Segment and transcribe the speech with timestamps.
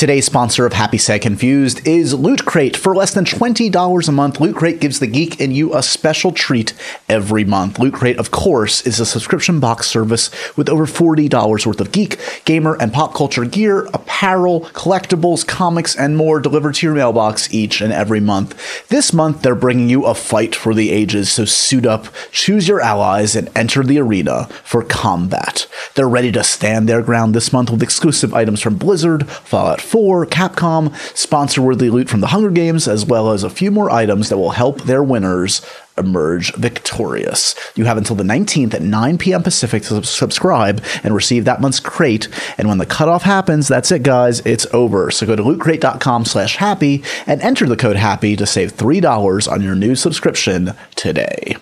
[0.00, 2.74] Today's sponsor of Happy Sad Confused is Loot Crate.
[2.74, 6.32] For less than $20 a month, Loot Crate gives the geek in you a special
[6.32, 6.72] treat
[7.06, 7.78] every month.
[7.78, 12.18] Loot Crate, of course, is a subscription box service with over $40 worth of geek,
[12.46, 17.82] gamer, and pop culture gear, apparel, collectibles, comics, and more delivered to your mailbox each
[17.82, 18.88] and every month.
[18.88, 22.80] This month, they're bringing you a fight for the ages, so suit up, choose your
[22.80, 25.66] allies, and enter the arena for combat.
[25.94, 30.24] They're ready to stand their ground this month with exclusive items from Blizzard, Fallout 4,
[30.26, 34.28] Capcom, sponsor worthy loot from the Hunger Games, as well as a few more items
[34.28, 35.66] that will help their winners
[35.98, 37.56] emerge victorious.
[37.74, 39.42] You have until the 19th at 9 p.m.
[39.42, 42.28] Pacific to subscribe and receive that month's crate.
[42.56, 44.38] And when the cutoff happens, that's it, guys.
[44.46, 45.10] It's over.
[45.10, 49.60] So go to lootcrate.com slash happy and enter the code happy to save $3 on
[49.60, 51.56] your new subscription today.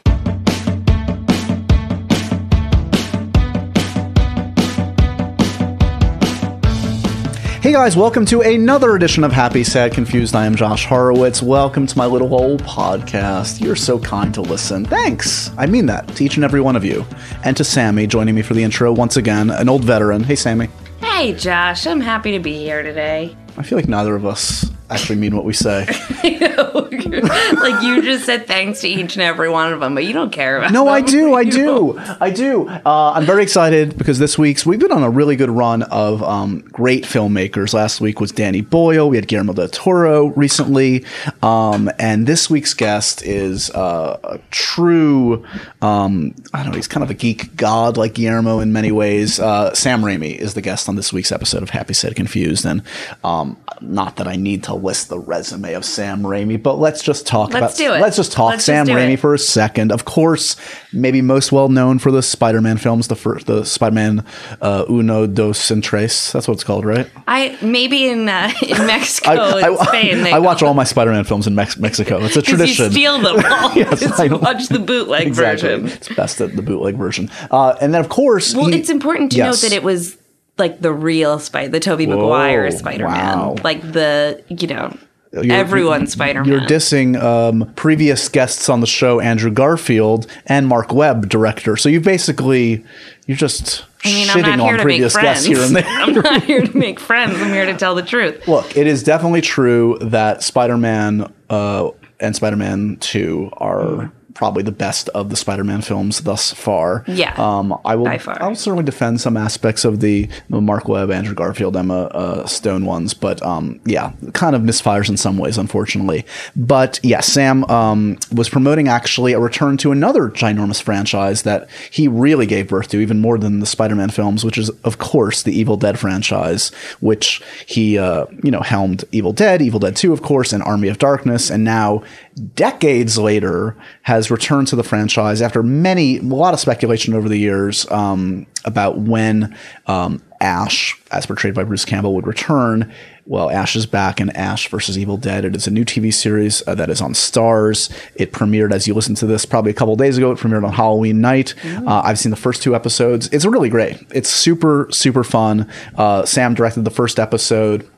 [7.68, 10.34] Hey guys, welcome to another edition of Happy, Sad, Confused.
[10.34, 11.42] I am Josh Horowitz.
[11.42, 13.60] Welcome to my little old podcast.
[13.60, 14.86] You're so kind to listen.
[14.86, 15.50] Thanks.
[15.58, 17.04] I mean that to each and every one of you.
[17.44, 20.24] And to Sammy joining me for the intro once again, an old veteran.
[20.24, 20.70] Hey, Sammy.
[21.02, 21.86] Hey, Josh.
[21.86, 23.36] I'm happy to be here today.
[23.58, 25.86] I feel like neither of us actually mean what we say.
[26.24, 30.30] like you just said thanks to each and every one of them, but you don't
[30.32, 30.94] care about No, them.
[30.94, 31.34] I do.
[31.34, 31.98] I do.
[32.20, 32.68] I do.
[32.68, 36.22] Uh, I'm very excited because this week's we've been on a really good run of
[36.22, 37.74] um, great filmmakers.
[37.74, 39.08] Last week was Danny Boyle.
[39.08, 41.04] We had Guillermo del Toro recently,
[41.42, 45.44] um, and this week's guest is uh, a true.
[45.82, 46.76] Um, I don't know.
[46.76, 49.40] He's kind of a geek god like Guillermo in many ways.
[49.40, 52.82] Uh, Sam Raimi is the guest on this week's episode of Happy Sad Confused, and
[53.24, 57.26] um, not that I need to list the resume of Sam Raimi, but let's just
[57.26, 57.88] talk Let's about.
[57.88, 58.00] do it.
[58.00, 59.20] Let's just talk Let's Sam do Raimi it.
[59.20, 59.92] for a second.
[59.92, 60.56] Of course,
[60.92, 64.24] maybe most well known for the Spider-Man films, the first, the Spider-Man
[64.60, 66.32] uh, Uno, Dos, and Tres.
[66.32, 67.10] That's what it's called, right?
[67.26, 70.22] I maybe in uh, in Mexico and Spain.
[70.22, 72.18] They I watch all my Spider-Man films in Mex- Mexico.
[72.24, 72.86] It's a tradition.
[72.86, 73.72] you steal them all.
[73.74, 75.68] Yes, Just I watch the bootleg exactly.
[75.68, 75.86] version.
[75.88, 77.30] It's best at the bootleg version.
[77.50, 79.62] Uh, and then, of course, Well, he- it's important to Yes.
[79.62, 80.16] note that it was
[80.58, 83.56] like the real Spider, the Tobey Maguire Spider-Man, wow.
[83.62, 84.96] like the you know
[85.32, 86.50] You're- everyone's Spider-Man.
[86.50, 91.76] You're dissing um, previous guests on the show, Andrew Garfield and Marc Webb, director.
[91.76, 92.84] So you basically
[93.26, 95.84] you're just I mean, shitting on previous guests here and there.
[95.86, 97.40] I'm not here to make friends.
[97.40, 98.46] I'm here to tell the truth.
[98.48, 101.90] Look, it is definitely true that Spider-Man uh,
[102.20, 107.02] and Spider-Man Two are probably the best of the Spider-Man films thus far.
[107.08, 108.06] Yeah, um, I will.
[108.06, 113.14] I'll certainly defend some aspects of the Marc Webb, Andrew Garfield, Emma uh, Stone ones,
[113.14, 116.24] but um, yeah, kind of misfires in some ways, unfortunately.
[116.54, 122.06] But yeah, Sam um, was promoting actually a return to another ginormous franchise that he
[122.06, 125.52] really gave birth to, even more than the Spider-Man films, which is of course the
[125.52, 126.68] Evil Dead franchise,
[127.00, 130.86] which he uh, you know helmed Evil Dead, Evil Dead Two, of course, and Army
[130.86, 132.04] of Darkness, and now
[132.38, 137.38] decades later has returned to the franchise after many a lot of speculation over the
[137.38, 139.56] years um, about when
[139.86, 142.92] um, Ash, as portrayed by Bruce Campbell, would return.
[143.26, 145.44] Well, Ash is back in Ash versus Evil Dead.
[145.44, 147.90] It is a new TV series uh, that is on Starz.
[148.14, 150.30] It premiered, as you listen to this, probably a couple days ago.
[150.30, 151.54] It premiered on Halloween night.
[151.64, 153.28] Uh, I've seen the first two episodes.
[153.32, 153.98] It's really great.
[154.10, 155.70] It's super, super fun.
[155.96, 157.88] Uh, Sam directed the first episode.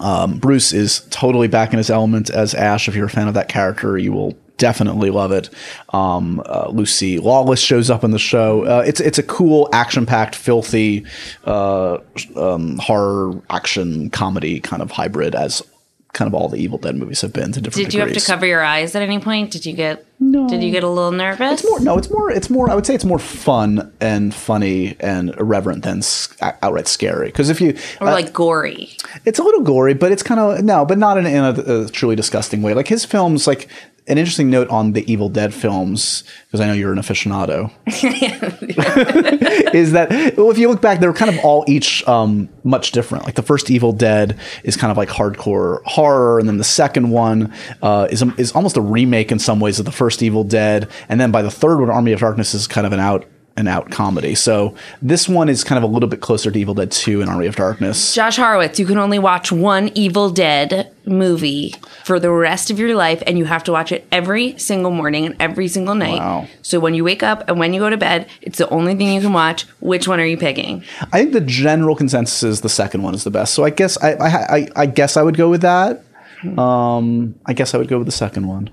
[0.00, 2.88] Um, Bruce is totally back in his element as Ash.
[2.88, 5.50] If you're a fan of that character, you will definitely love it.
[5.92, 8.64] Um, uh, Lucy Lawless shows up in the show.
[8.64, 11.04] Uh, it's it's a cool, action packed, filthy
[11.44, 11.98] uh,
[12.36, 15.62] um, horror action comedy kind of hybrid as
[16.12, 18.20] kind of all the Evil Dead movies have been to different Did you have to
[18.20, 19.50] cover your eyes at any point?
[19.50, 20.46] Did you get No.
[20.48, 21.60] Did you get a little nervous?
[21.60, 24.96] It's more no, it's more it's more I would say it's more fun and funny
[25.00, 27.28] and irreverent than s- outright scary.
[27.28, 28.90] Because if you or uh, like gory.
[29.24, 31.88] It's a little gory, but it's kind of no, but not in, in a, a
[31.88, 32.74] truly disgusting way.
[32.74, 33.68] Like his films, like
[34.08, 37.70] an interesting note on the Evil Dead films, because I know you're an aficionado,
[39.74, 43.24] is that well, if you look back, they're kind of all each um, much different.
[43.24, 47.10] Like the first Evil Dead is kind of like hardcore horror, and then the second
[47.10, 50.90] one uh, is is almost a remake in some ways of the first Evil Dead,
[51.08, 53.24] and then by the third one, Army of Darkness is kind of an out
[53.56, 54.34] and out comedy.
[54.34, 57.30] So this one is kind of a little bit closer to Evil Dead 2 and
[57.30, 58.14] Army of Darkness.
[58.14, 62.94] Josh Horowitz, you can only watch one Evil Dead movie for the rest of your
[62.94, 66.18] life, and you have to watch it every single morning and every single night.
[66.18, 66.46] Wow.
[66.62, 69.12] So when you wake up and when you go to bed, it's the only thing
[69.12, 69.64] you can watch.
[69.80, 70.84] Which one are you picking?
[71.12, 73.54] I think the general consensus is the second one is the best.
[73.54, 76.04] So I guess I I, I, I guess I would go with that.
[76.58, 78.70] Um, I guess I would go with the second one.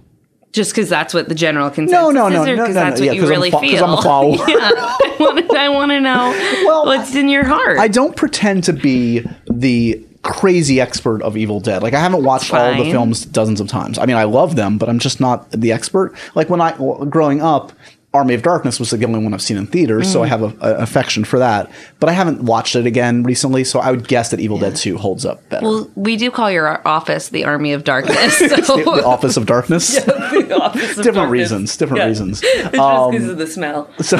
[0.51, 2.81] Just because that's what the general consensus No, no, no, is, or no, because no,
[2.83, 2.89] no.
[2.89, 3.83] that's what Yeah, you 'cause I'm a really fo- feel?
[3.85, 4.35] I'm a follower.
[4.47, 5.55] yeah, I want to.
[5.57, 7.77] I want to know Well, what's in your heart.
[7.77, 11.83] I don't pretend to be the crazy expert of Evil Dead.
[11.83, 13.99] Like I haven't watched all the films dozens of times.
[13.99, 16.15] I mean, I love them, but I'm just not the expert.
[16.35, 16.71] Like when I
[17.09, 17.71] growing up.
[18.11, 20.47] Army of Darkness was the only one I've seen in theaters, so I have a,
[20.61, 21.69] a affection for that.
[21.99, 24.97] But I haven't watched it again recently, so I would guess that Evil Dead Two
[24.97, 25.63] holds up better.
[25.63, 28.39] Well, we do call your office the Army of Darkness.
[28.69, 29.93] So the, the Office of Darkness.
[29.95, 31.77] yeah, the office of different reasons.
[31.77, 32.07] Different Yeah.
[32.07, 32.41] reasons.
[32.43, 33.89] It's just because of the smell.
[34.01, 34.17] So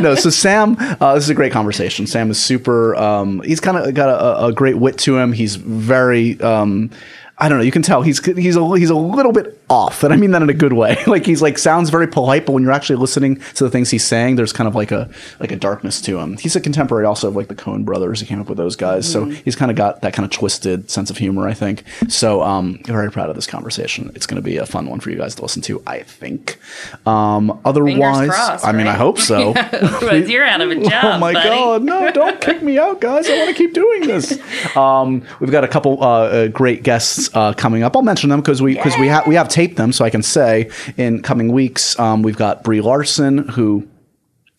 [0.00, 2.06] no, so Sam, uh, this is a great conversation.
[2.08, 2.96] Sam is super.
[2.96, 5.32] Um, he's kind of got a, a great wit to him.
[5.32, 6.40] He's very.
[6.40, 6.90] Um,
[7.40, 7.64] I don't know.
[7.64, 10.42] You can tell he's he's a he's a little bit off, and I mean that
[10.42, 10.96] in a good way.
[11.08, 14.04] Like he's like sounds very polite, but when you're actually listening to the things he's
[14.04, 15.08] saying, there's kind of like a
[15.40, 16.36] like a darkness to him.
[16.36, 18.20] He's a contemporary also of like the Coen brothers.
[18.20, 20.90] He came up with those guys, so he's kind of got that kind of twisted
[20.90, 21.48] sense of humor.
[21.48, 21.84] I think.
[22.08, 24.10] So um, very proud of this conversation.
[24.14, 25.82] It's going to be a fun one for you guys to listen to.
[25.86, 26.58] I think.
[27.06, 29.52] Um, otherwise, crossed, I mean, I hope so.
[29.56, 31.04] Otherwise, You're out of a job.
[31.04, 31.48] Oh my buddy.
[31.48, 33.28] god, no, don't kick me out, guys.
[33.30, 34.38] I want to keep doing this.
[34.76, 37.96] Um, we've got a couple uh, uh, great guests uh, coming up.
[37.96, 40.22] I'll mention them because we because we have we have taped them, so I can
[40.22, 43.86] say in coming weeks um, we've got Brie Larson who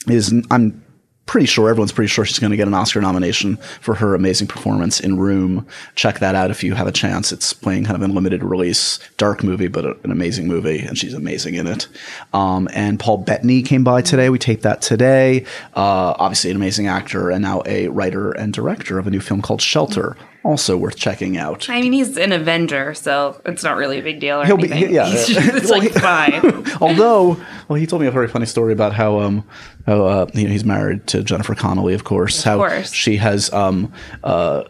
[0.07, 0.83] is I'm
[1.30, 4.48] pretty sure everyone's pretty sure she's going to get an Oscar nomination for her amazing
[4.48, 5.68] performance in Room.
[5.94, 7.31] Check that out if you have a chance.
[7.31, 11.13] It's playing kind of in limited release, dark movie, but an amazing movie, and she's
[11.13, 11.88] amazing in it.
[12.33, 14.31] Um, and Paul Bettany came by today.
[14.31, 15.45] We taped that today.
[15.75, 19.44] Uh, obviously, an amazing actor and now a writer and director of a new film
[19.44, 20.18] called Shelter.
[20.44, 21.69] Also worth checking out.
[21.69, 24.71] I mean, he's an Avenger, so it's not really a big deal or He'll be-
[24.71, 24.94] anything.
[24.94, 25.06] yeah.
[25.07, 26.65] He's just- it's Well, like fine.
[26.81, 27.38] Although,
[27.68, 29.44] well, he told me a very funny story about how, um,
[29.86, 32.41] how uh, you know, he's married to Jennifer Connelly, of course.
[32.44, 32.94] how course.
[32.94, 33.91] she has um,
[34.24, 34.63] uh,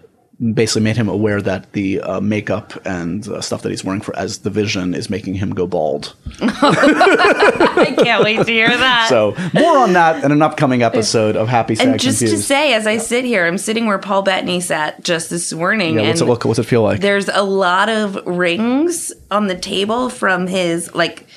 [0.53, 4.15] basically made him aware that the uh, makeup and uh, stuff that he's wearing for
[4.18, 6.15] as the Vision is making him go bald.
[6.41, 9.07] I can't wait to hear that.
[9.09, 12.74] So more on that in an upcoming episode of Happy Sad and just to say,
[12.74, 15.95] as I sit here, I'm sitting where Paul Bettany sat just this morning.
[15.95, 16.45] yeah, what's it and look?
[16.45, 17.01] What's it feel like?
[17.01, 21.27] There's a lot of rings on the table from his like.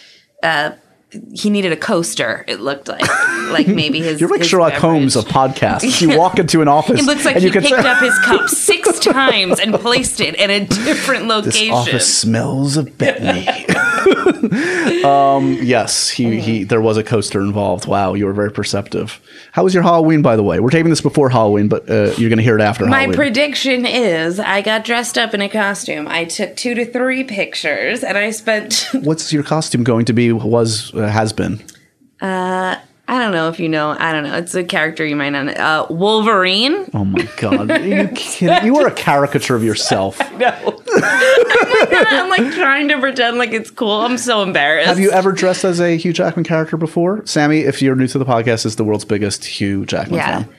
[0.43, 0.73] uh
[1.35, 2.45] he needed a coaster.
[2.49, 3.07] It looked like,
[3.51, 4.21] like maybe his.
[4.21, 4.83] You're like his Sherlock beverage.
[4.83, 6.01] Holmes of podcasts.
[6.03, 7.01] You walk into an office.
[7.01, 10.35] It looks like and he you picked up his cup six times and placed it
[10.35, 11.69] in a different location.
[11.69, 13.47] This office smells of Bettany.
[15.05, 16.65] um, yes, he, he.
[16.65, 17.87] There was a coaster involved.
[17.87, 19.21] Wow, you were very perceptive.
[19.53, 20.61] How was your Halloween, by the way?
[20.61, 23.17] We're taping this before Halloween, but uh, you're going to hear it after My Halloween.
[23.17, 26.09] prediction is I got dressed up in a costume.
[26.09, 28.89] I took two to three pictures, and I spent.
[28.95, 30.33] What's your costume going to be?
[30.33, 31.63] Was uh, has been?
[33.13, 33.95] I don't know if you know.
[33.99, 34.35] I don't know.
[34.37, 35.45] It's a character you might not.
[35.45, 35.53] know.
[35.53, 36.89] Uh, Wolverine.
[36.95, 37.71] Oh my god!
[37.71, 38.65] Are you kidding?
[38.65, 40.19] You are a caricature of yourself.
[40.39, 40.83] No.
[40.95, 44.01] I'm like trying to pretend like it's cool.
[44.01, 44.89] I'm so embarrassed.
[44.89, 47.25] Have you ever dressed as a Hugh Jackman character before?
[47.27, 50.43] Sammy, if you're new to the podcast, is the world's biggest Hugh Jackman Yeah.
[50.43, 50.55] fan.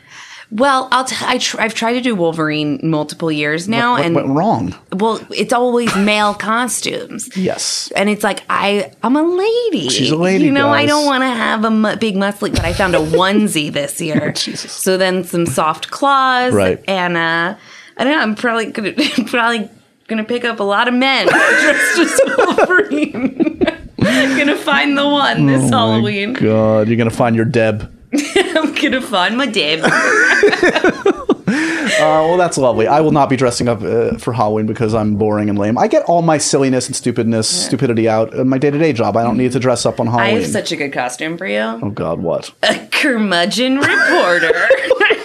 [0.56, 4.14] Well, I'll t- I tr- I've tried to do Wolverine multiple years now, What and
[4.16, 4.76] went wrong?
[4.92, 7.36] well, it's always male costumes.
[7.36, 7.92] Yes.
[7.96, 9.90] and it's like I I'm a lady.
[9.90, 12.64] She's a lady, You know, I don't want to have a mu- big muscly, but
[12.64, 14.32] I found a onesie this year.
[14.36, 14.72] Jesus.
[14.72, 16.80] So then some soft claws, Right.
[16.88, 17.56] And uh,
[17.98, 18.20] I don't know.
[18.22, 18.94] I'm probably gonna
[19.26, 19.70] probably
[20.08, 23.60] gonna pick up a lot of men dressed as Wolverine.
[23.98, 26.34] gonna find the one this Halloween.
[26.34, 27.92] God, you're gonna find your Deb.
[28.56, 29.82] I'm gonna find my Deb.
[31.46, 32.88] Uh, well, that's lovely.
[32.88, 35.78] I will not be dressing up uh, for Halloween because I'm boring and lame.
[35.78, 39.16] I get all my silliness and stupidness, stupidity out in my day to day job.
[39.16, 40.38] I don't need to dress up on Halloween.
[40.38, 41.60] I have such a good costume for you.
[41.60, 42.52] oh God, what?
[42.64, 44.52] A curmudgeon reporter.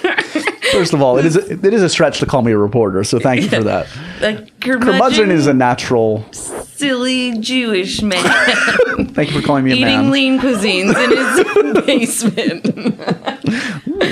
[0.72, 3.02] First of all, it is a, it is a stretch to call me a reporter,
[3.04, 3.86] so thank you for that.
[4.22, 6.24] a Curmudgeon is a natural.
[6.32, 8.22] silly Jewish man.
[9.14, 9.88] Thank you for calling me a man.
[9.88, 10.10] eating man.
[10.10, 12.66] lean cuisines in his basement.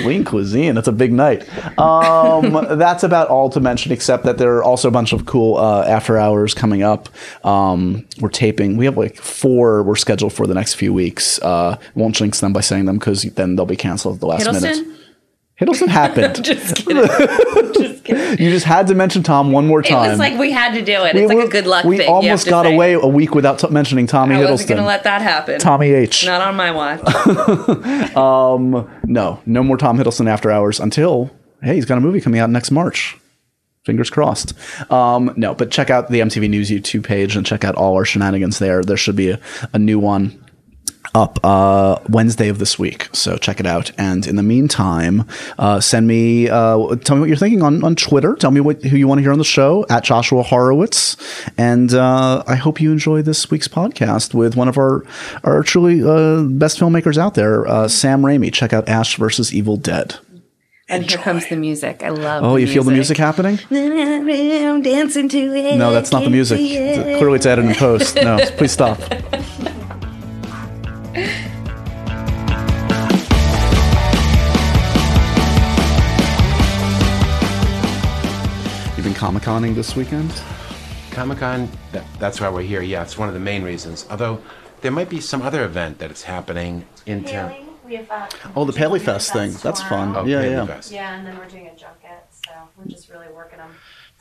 [0.06, 0.74] Lean cuisine.
[0.74, 1.42] That's a big night.
[1.78, 5.56] Um, that's about all to mention, except that there are also a bunch of cool
[5.56, 7.08] uh, after hours coming up.
[7.44, 8.76] Um, we're taping.
[8.76, 9.82] We have like four.
[9.82, 11.40] We're scheduled for the next few weeks.
[11.40, 14.52] Uh, won't jinx them by saying them because then they'll be canceled at the last
[14.52, 14.86] minute.
[15.60, 15.88] Hiddleston?
[15.88, 16.44] Happened.
[16.44, 17.06] Just kidding.
[17.72, 18.38] just kidding.
[18.44, 20.04] you just had to mention Tom one more time.
[20.04, 21.14] It was like we had to do it.
[21.14, 22.06] We It's like a good luck We thing.
[22.06, 22.74] have almost got say.
[22.74, 24.46] away a week without t- mentioning Tommy Hiddleston.
[24.46, 25.58] I wasn't going to let that happen.
[25.58, 26.26] Tommy H.
[26.26, 27.00] Not on my watch.
[29.08, 31.30] No, no more Tom Hiddleston after hours until
[31.62, 33.16] hey, he's got a movie coming out next March.
[33.84, 34.52] Fingers crossed.
[34.90, 38.04] Um, no, but check out the MTV News YouTube page and check out all our
[38.04, 38.82] shenanigans there.
[38.82, 39.40] There should be a,
[39.72, 40.44] a new one
[41.14, 43.90] up uh, Wednesday of this week, so check it out.
[43.98, 45.26] And in the meantime,
[45.58, 48.34] uh, send me, uh, tell me what you're thinking on, on Twitter.
[48.36, 51.16] Tell me what who you want to hear on the show at Joshua Horowitz.
[51.56, 55.04] And uh, I hope you enjoy this week's podcast with one of our
[55.44, 58.52] our truly uh, best filmmakers out there, uh, Sam Raimi.
[58.52, 60.16] Check out Ash versus Evil Dead.
[60.88, 62.04] And here comes the music.
[62.04, 62.44] I love.
[62.44, 63.58] Oh, you feel the music happening?
[63.70, 65.76] I'm dancing to it.
[65.76, 66.60] No, that's not the music.
[66.60, 67.18] it.
[67.18, 68.14] Clearly, it's added in post.
[68.14, 69.00] No, please stop.
[78.96, 80.32] You've been Comic Conning this weekend?
[81.10, 82.82] Comic Con, that, that's why we're here.
[82.82, 84.06] Yeah, it's one of the main reasons.
[84.10, 84.40] Although
[84.80, 87.50] there might be some other event that is happening in town.
[87.50, 87.66] Paling.
[87.84, 89.52] We have uh, Oh, the Paley Paley Fest thing.
[89.62, 90.16] That's fun.
[90.16, 90.66] Oh, Yeah, Paley yeah.
[90.66, 90.92] Fest.
[90.92, 92.25] Yeah, and then we're doing a junket,
[92.74, 93.70] so we're just really working them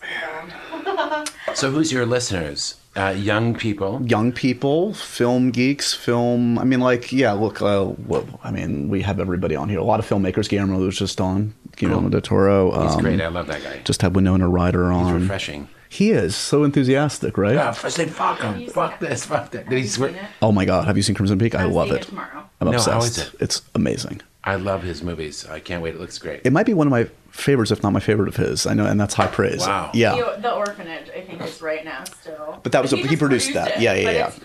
[0.01, 1.55] to the bone.
[1.55, 2.75] So who's your listeners?
[2.97, 4.01] Uh, young people.
[4.05, 6.57] young people, film geeks, film.
[6.57, 7.33] I mean, like, yeah.
[7.33, 9.79] Look, uh, well, I mean, we have everybody on here.
[9.79, 10.47] A lot of filmmakers.
[10.47, 11.53] Guillermo was just on.
[11.75, 12.09] Guillermo Cool.
[12.11, 12.83] del Toro.
[12.83, 13.19] He's um, great.
[13.19, 13.81] I love that guy.
[13.83, 15.05] Just had Winona Ryder on.
[15.05, 15.21] He's on.
[15.23, 15.67] refreshing.
[15.89, 17.55] He is so enthusiastic, right?
[17.55, 18.65] Yeah, I said, fuck him.
[18.69, 19.09] Fuck seen it?
[19.09, 19.25] this.
[19.25, 19.69] Fuck that.
[19.69, 20.13] Did he swear?
[20.41, 21.53] Oh my God, have you seen Crimson Peak?
[21.55, 22.03] I I'm love seeing it.
[22.05, 22.49] tomorrow.
[22.61, 22.89] I'm No, obsessed.
[22.91, 23.31] how is it?
[23.41, 24.21] It's amazing.
[24.45, 25.45] I love his movies.
[25.47, 25.95] I can't wait.
[25.95, 26.41] It looks great.
[26.43, 28.65] It might be one of my favorites, if not my favorite of his.
[28.67, 29.61] I know, and that's high praise.
[29.61, 29.89] Wow.
[29.93, 30.15] Yeah.
[30.15, 32.59] The, the orphanage, I think, is right now still.
[32.63, 33.77] But that was a- he just produced that.
[33.77, 34.27] it, Yeah, yeah, but yeah.
[34.27, 34.39] it's-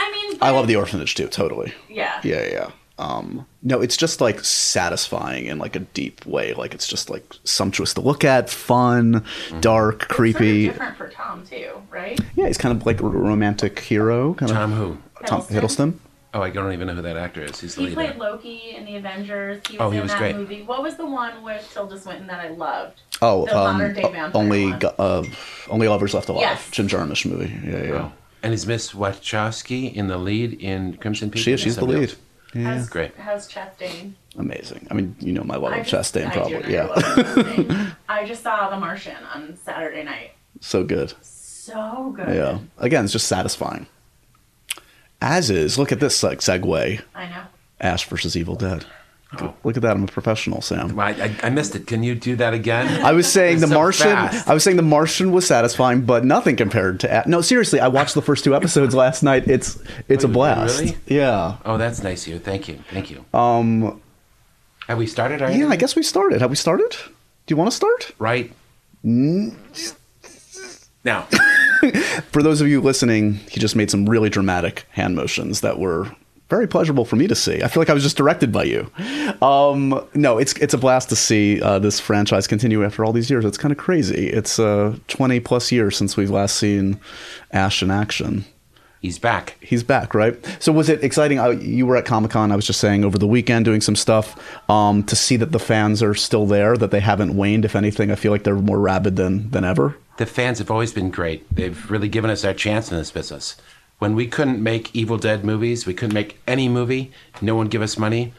[0.00, 1.28] I mean, I but love the orphanage too.
[1.28, 1.72] Totally.
[1.88, 2.20] Yeah.
[2.22, 2.70] Yeah, yeah.
[3.00, 6.52] Um, no, it's just like satisfying in like a deep way.
[6.52, 9.24] Like it's just like sumptuous to look at, fun,
[9.60, 10.66] dark, It's creepy.
[10.66, 12.18] Sort of different for Tom too, right?
[12.36, 14.34] Yeah, he's kind of like a romantic hero.
[14.34, 14.98] Kind Tom of who?
[15.26, 15.94] Tom Hiddleston.
[16.38, 16.40] Hiddleston.
[16.40, 17.60] Oh, I don't even know who that actor is.
[17.60, 17.94] He's the He lead.
[17.94, 18.18] played actor.
[18.20, 19.60] Loki in the Avengers.
[19.68, 20.36] He was Oh, he in was that great.
[20.36, 20.62] movie.
[20.62, 23.00] What was the one with Tilda Swinton that I loved?
[23.22, 24.78] Oh, The um, modern day vampire only one.
[24.78, 25.24] Go- uh,
[25.68, 26.42] only lovers left alive.
[26.42, 26.70] Yes.
[26.70, 27.52] Jim Jarmusch movie.
[27.64, 27.92] Yeah, yeah.
[27.94, 28.12] Oh.
[28.42, 31.42] And is Mia Wasikowska in the lead in Crimson Peak?
[31.42, 31.60] She is.
[31.60, 32.08] She's the Somebody lead.
[32.10, 32.18] else?
[32.54, 33.14] Yeah, How's, Great.
[33.16, 34.12] How's Chastain?
[34.38, 34.86] amazing.
[34.90, 36.58] I mean, you know my love of just- Chastain, I do probably.
[36.62, 37.96] know Yeah, you love Chastain.
[38.08, 40.30] I just saw The Martian on Saturday night.
[40.60, 41.12] so good.
[41.20, 42.34] So good.
[42.34, 42.58] Yeah.
[42.78, 43.86] Again, it's just satisfying.
[45.20, 47.00] As is, look at this like segue.
[47.14, 47.42] I know.
[47.80, 48.84] Ash versus Evil Dead.
[49.40, 49.52] Oh.
[49.62, 49.90] Look at that.
[49.94, 50.98] I'm a professional, Sam.
[50.98, 51.86] I, I, I missed it.
[51.86, 53.04] Can you do that again?
[53.04, 54.06] I was saying the so Martian.
[54.06, 54.48] fast.
[54.48, 57.24] I was saying the Martian was satisfying, but nothing compared to.
[57.24, 59.46] A- no, seriously, I watched the first two episodes last night.
[59.46, 60.80] It's it's Oh, a blast.
[60.80, 60.96] really?
[61.06, 61.58] Yeah.
[61.66, 62.38] Oh, that's nice of you.
[62.38, 62.78] Thank you.
[62.90, 63.24] Thank you.
[63.34, 64.00] Um.
[64.86, 65.58] Have we started already?
[65.58, 65.68] Yeah.
[65.68, 66.40] I guess we started.
[66.40, 66.90] Have we started?
[66.90, 68.12] Do you want to start?
[68.18, 68.50] Right.
[69.04, 69.54] Mm.
[71.04, 71.28] Now,
[72.32, 76.10] For those of you listening, he just made some really dramatic hand motions that were
[76.48, 77.62] very pleasurable for me to see.
[77.62, 78.90] I feel like I was just directed by you.
[79.42, 83.30] Um, no, it's it's a blast to see uh, this franchise continue after all these
[83.30, 83.44] years.
[83.44, 84.28] It's kind of crazy.
[84.28, 86.98] It's uh, 20 plus years since we've last seen
[87.52, 88.44] Ash in action.
[89.00, 89.56] He's back.
[89.60, 90.36] He's back, right?
[90.60, 91.38] So was it exciting?
[91.38, 92.52] Uh, you were at Comic Con.
[92.52, 94.38] I was just saying over the weekend doing some stuff
[94.70, 97.64] um, to see that the fans are still there, that they haven't waned.
[97.64, 99.96] If anything, I feel like they're more rabid than than ever.
[100.18, 101.46] The fans have always been great.
[101.54, 103.56] They've really given us our chance in this business.
[103.98, 107.82] When we couldn't make Evil Dead movies, we couldn't make any movie, no one give
[107.82, 108.32] us money,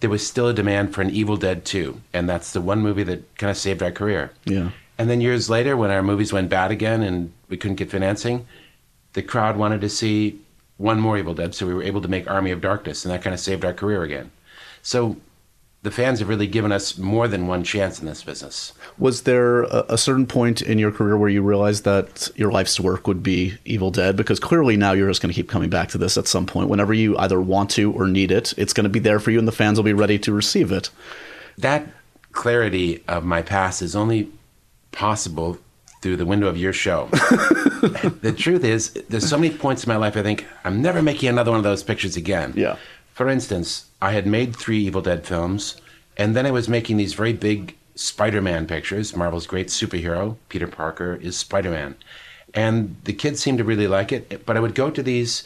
[0.00, 2.00] there was still a demand for an Evil Dead 2.
[2.12, 4.32] And that's the one movie that kind of saved our career.
[4.44, 4.70] Yeah.
[4.98, 8.46] And then years later, when our movies went bad again and we couldn't get financing,
[9.12, 10.40] the crowd wanted to see
[10.76, 13.22] one more Evil Dead, so we were able to make Army of Darkness, and that
[13.22, 14.30] kind of saved our career again.
[14.82, 15.16] So
[15.82, 18.72] the fans have really given us more than one chance in this business.
[18.98, 22.78] Was there a, a certain point in your career where you realized that your life's
[22.78, 24.16] work would be Evil Dead?
[24.16, 26.68] Because clearly now you're just going to keep coming back to this at some point.
[26.68, 29.38] Whenever you either want to or need it, it's going to be there for you,
[29.38, 30.90] and the fans will be ready to receive it.
[31.58, 31.86] That
[32.30, 34.30] clarity of my past is only
[34.90, 35.58] possible
[36.02, 37.06] through the window of your show.
[37.12, 41.28] the truth is, there's so many points in my life I think I'm never making
[41.28, 42.52] another one of those pictures again.
[42.56, 42.76] Yeah.
[43.14, 45.80] For instance, I had made three Evil Dead films,
[46.16, 49.14] and then I was making these very big Spider-Man pictures.
[49.16, 51.94] Marvel's great superhero, Peter Parker, is Spider-Man,
[52.52, 54.44] and the kids seemed to really like it.
[54.44, 55.44] But I would go to these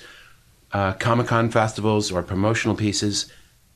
[0.72, 3.30] uh, Comic Con festivals or promotional pieces,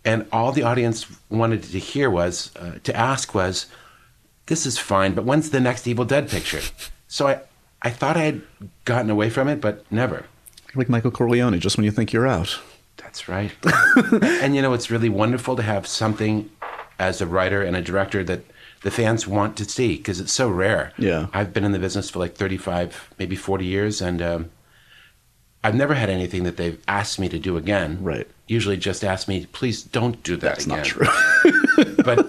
[0.04, 3.66] and all the audience wanted to hear was uh, to ask was,
[4.50, 6.61] "This is fine, but when's the next Evil Dead picture?"
[7.09, 7.40] So I,
[7.80, 8.42] I thought I had
[8.85, 10.26] gotten away from it, but never.
[10.75, 12.61] Like Michael Corleone, just when you think you're out.
[12.99, 13.50] That's right.
[14.23, 16.50] and you know, it's really wonderful to have something
[16.99, 18.42] as a writer and a director that
[18.83, 20.92] the fans want to see because it's so rare.
[20.99, 21.26] Yeah.
[21.33, 24.50] I've been in the business for like 35, maybe 40 years, and um,
[25.64, 27.99] I've never had anything that they've asked me to do again.
[28.02, 28.28] Right.
[28.47, 30.78] Usually just ask me, please don't do that That's again.
[30.78, 31.95] not true.
[32.04, 32.26] but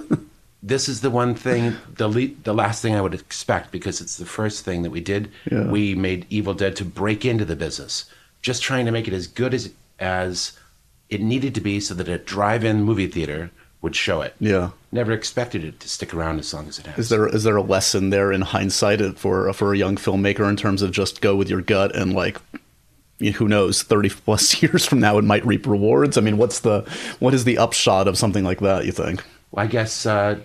[0.63, 4.17] this is the one thing, the le- the last thing I would expect because it's
[4.17, 5.31] the first thing that we did.
[5.51, 5.65] Yeah.
[5.69, 8.05] We made Evil Dead to break into the business,
[8.41, 10.53] just trying to make it as good as as
[11.09, 13.51] it needed to be, so that a drive-in movie theater
[13.81, 14.35] would show it.
[14.39, 14.69] yeah.
[14.93, 16.99] Never expected it to stick around as long as it has.
[17.05, 20.55] Is there is there a lesson there in hindsight for for a young filmmaker in
[20.57, 22.37] terms of just go with your gut and like
[23.35, 26.81] who knows 30 plus years from now it might reap rewards i mean what's the
[27.19, 30.39] what is the upshot of something like that you think Well, I guess uh,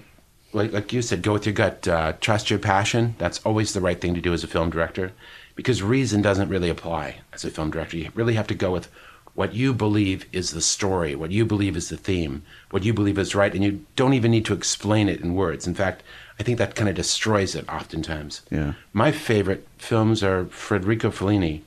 [0.56, 1.86] like, like you said, go with your gut.
[1.86, 3.14] Uh, trust your passion.
[3.18, 5.12] That's always the right thing to do as a film director,
[5.54, 7.96] because reason doesn't really apply as a film director.
[7.98, 8.88] You really have to go with
[9.34, 13.18] what you believe is the story, what you believe is the theme, what you believe
[13.18, 15.66] is right, and you don't even need to explain it in words.
[15.66, 16.02] In fact,
[16.40, 18.40] I think that kind of destroys it oftentimes.
[18.50, 18.72] Yeah.
[18.94, 21.60] My favorite films are Federico Fellini,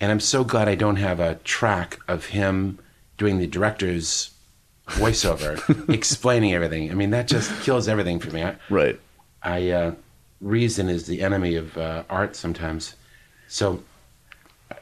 [0.00, 2.78] and I'm so glad I don't have a track of him
[3.18, 4.30] doing the director's
[4.88, 6.90] voiceover, explaining everything.
[6.90, 8.42] I mean, that just kills everything for me.
[8.42, 9.00] I, Right.
[9.42, 9.94] I uh,
[10.40, 12.94] reason is the enemy of uh, art sometimes.
[13.48, 13.82] So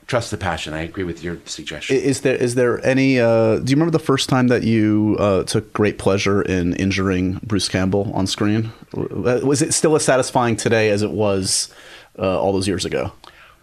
[0.07, 0.73] trust the passion.
[0.73, 1.97] I agree with your suggestion.
[1.97, 3.19] Is there is there any?
[3.19, 7.41] Uh, do you remember the first time that you uh, took great pleasure in injuring
[7.45, 8.73] Bruce Campbell on screen?
[8.93, 11.73] Was it still as satisfying today as it was
[12.19, 13.13] uh, all those years ago,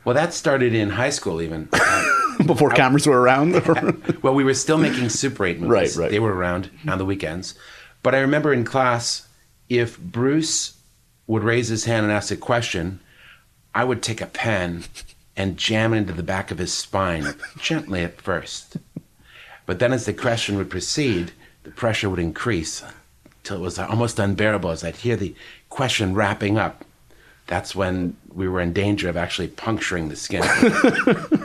[0.05, 1.69] well, that started in high school, even.
[2.49, 3.53] Before cameras were around?
[4.23, 5.95] well, we were still making Super 8 movies.
[5.95, 6.11] Right, right.
[6.11, 7.53] They were around on the weekends.
[8.01, 9.27] But I remember in class,
[9.69, 10.73] if Bruce
[11.27, 13.01] would raise his hand and ask a question,
[13.75, 14.85] I would take a pen
[15.37, 18.77] and jam it into the back of his spine, gently at first.
[19.67, 22.83] But then as the question would proceed, the pressure would increase
[23.43, 25.35] till it was almost unbearable as I'd hear the
[25.69, 26.83] question wrapping up.
[27.45, 30.41] That's when we were in danger of actually puncturing the skin.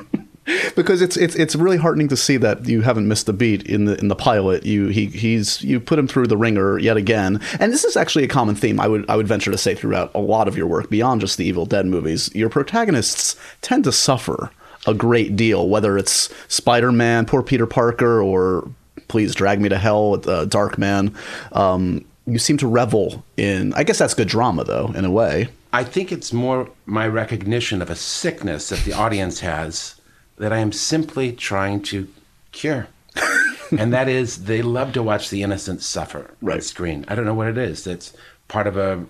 [0.77, 3.87] because it's it's it's really heartening to see that you haven't missed a beat in
[3.87, 4.65] the in the pilot.
[4.65, 8.25] You he he's you put him through the wringer yet again, and this is actually
[8.25, 8.81] a common theme.
[8.81, 11.39] I would I would venture to say throughout a lot of your work beyond just
[11.39, 14.51] the Evil Dead movies, your protagonists tend to suffer
[14.87, 18.69] a great deal, whether it's Spider Man, poor Peter Parker, or
[19.09, 21.15] Please Drag Me to Hell with uh, Darkman.
[21.53, 23.73] Um, you seem to revel in.
[23.75, 25.49] I guess that's good drama, though, in a way.
[25.73, 30.01] I think it's more my recognition of a sickness that the audience has
[30.39, 32.09] that I am simply trying to
[32.53, 32.89] cure.
[33.79, 36.63] and that is they love to watch the innocent suffer on Right.
[36.63, 37.05] screen.
[37.09, 37.87] I don't know what it is.
[37.87, 38.13] It's
[38.49, 39.05] part of a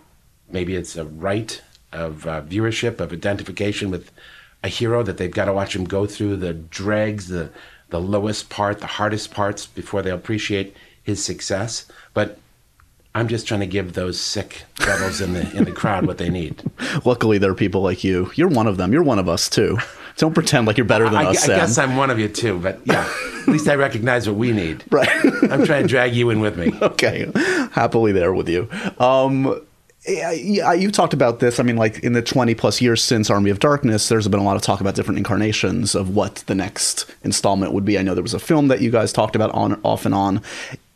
[0.51, 1.63] maybe it's a rite
[1.93, 4.11] of uh, viewership of identification with
[4.63, 7.51] a hero that they've got to watch him go through the dregs, the
[7.91, 11.87] the lowest part, the hardest parts before they'll appreciate his success.
[12.13, 12.39] But
[13.17, 16.29] I'm just trying to give those sick devils in the in the crowd what they
[16.29, 16.63] need.
[17.05, 18.33] Luckily, there are people like you.
[18.35, 18.93] You're one of them.
[18.93, 19.79] You're one of us too.
[20.17, 21.59] Don't pretend like you're better than I, us, I Sam.
[21.59, 23.09] guess I'm one of you too, but yeah,
[23.43, 24.85] at least I recognize what we need.
[24.91, 25.09] right.
[25.51, 26.73] I'm trying to drag you in with me.
[26.83, 27.31] okay,
[27.71, 28.69] happily there with you.
[28.99, 29.61] Um,
[30.07, 31.59] yeah, you talked about this.
[31.59, 34.45] I mean, like in the 20 plus years since Army of Darkness, there's been a
[34.45, 37.99] lot of talk about different incarnations of what the next installment would be.
[37.99, 40.43] I know there was a film that you guys talked about on off and on.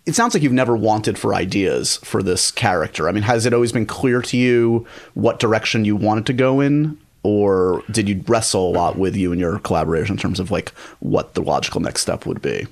[0.08, 3.10] It sounds like you've never wanted for ideas for this character.
[3.10, 6.60] I mean, has it always been clear to you what direction you wanted to go
[6.60, 6.98] in?
[7.22, 10.70] Or did you wrestle a lot with you and your collaborators in terms of like
[11.00, 12.66] what the logical next step would be?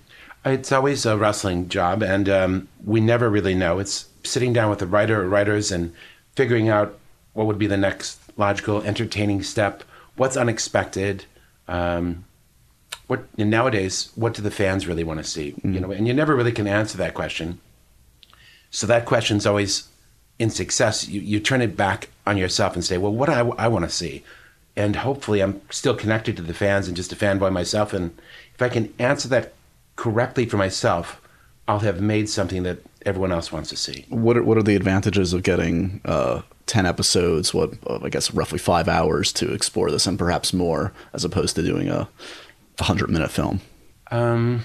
[0.47, 3.81] It's always a wrestling job, and um, we never really know.
[3.81, 5.93] It's sitting down with the writer or writers and
[6.37, 6.99] figuring out
[7.35, 9.83] what would be the next logical, entertaining step.
[10.15, 11.27] What's unexpected?
[11.69, 12.25] Um,
[13.07, 14.11] what and nowadays?
[14.15, 15.55] What do the fans really want to see?
[15.63, 17.61] You know, and you never really can answer that question.
[18.71, 19.89] So that question's always
[20.39, 21.09] in success.
[21.09, 23.85] You you turn it back on yourself and say, well, what do I, I want
[23.85, 24.25] to see?
[24.77, 27.93] And hopefully, I'm still connected to the fans and just a fanboy myself.
[27.93, 28.11] And
[28.55, 29.55] if I can answer that
[29.95, 31.21] correctly for myself,
[31.67, 34.05] I'll have made something that everyone else wants to see.
[34.09, 37.55] What are, what are the advantages of getting uh, ten episodes?
[37.55, 41.63] What I guess roughly five hours to explore this, and perhaps more, as opposed to
[41.63, 42.09] doing a
[42.81, 43.61] hundred minute film.
[44.11, 44.65] Um,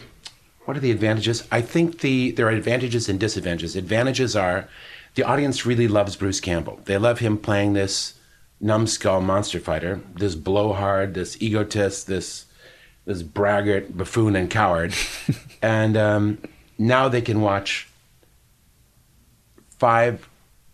[0.65, 1.47] what are the advantages?
[1.51, 3.75] I think the there are advantages and disadvantages.
[3.75, 4.67] Advantages are
[5.15, 6.79] the audience really loves Bruce Campbell.
[6.85, 8.15] They love him playing this
[8.59, 12.45] numbskull monster fighter, this blowhard, this egotist, this
[13.05, 14.93] this braggart, buffoon, and coward.
[15.61, 16.37] and um,
[16.77, 17.89] now they can watch
[19.77, 20.29] five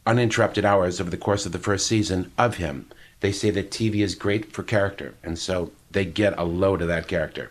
[0.05, 2.89] uninterrupted hours over the course of the first season of him.
[3.21, 6.87] They say that TV is great for character, and so they get a load of
[6.87, 7.49] that character.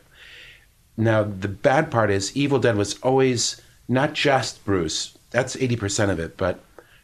[0.96, 6.20] Now, the bad part is Evil Dead was always not just Bruce, that's 80% of
[6.20, 6.60] it, but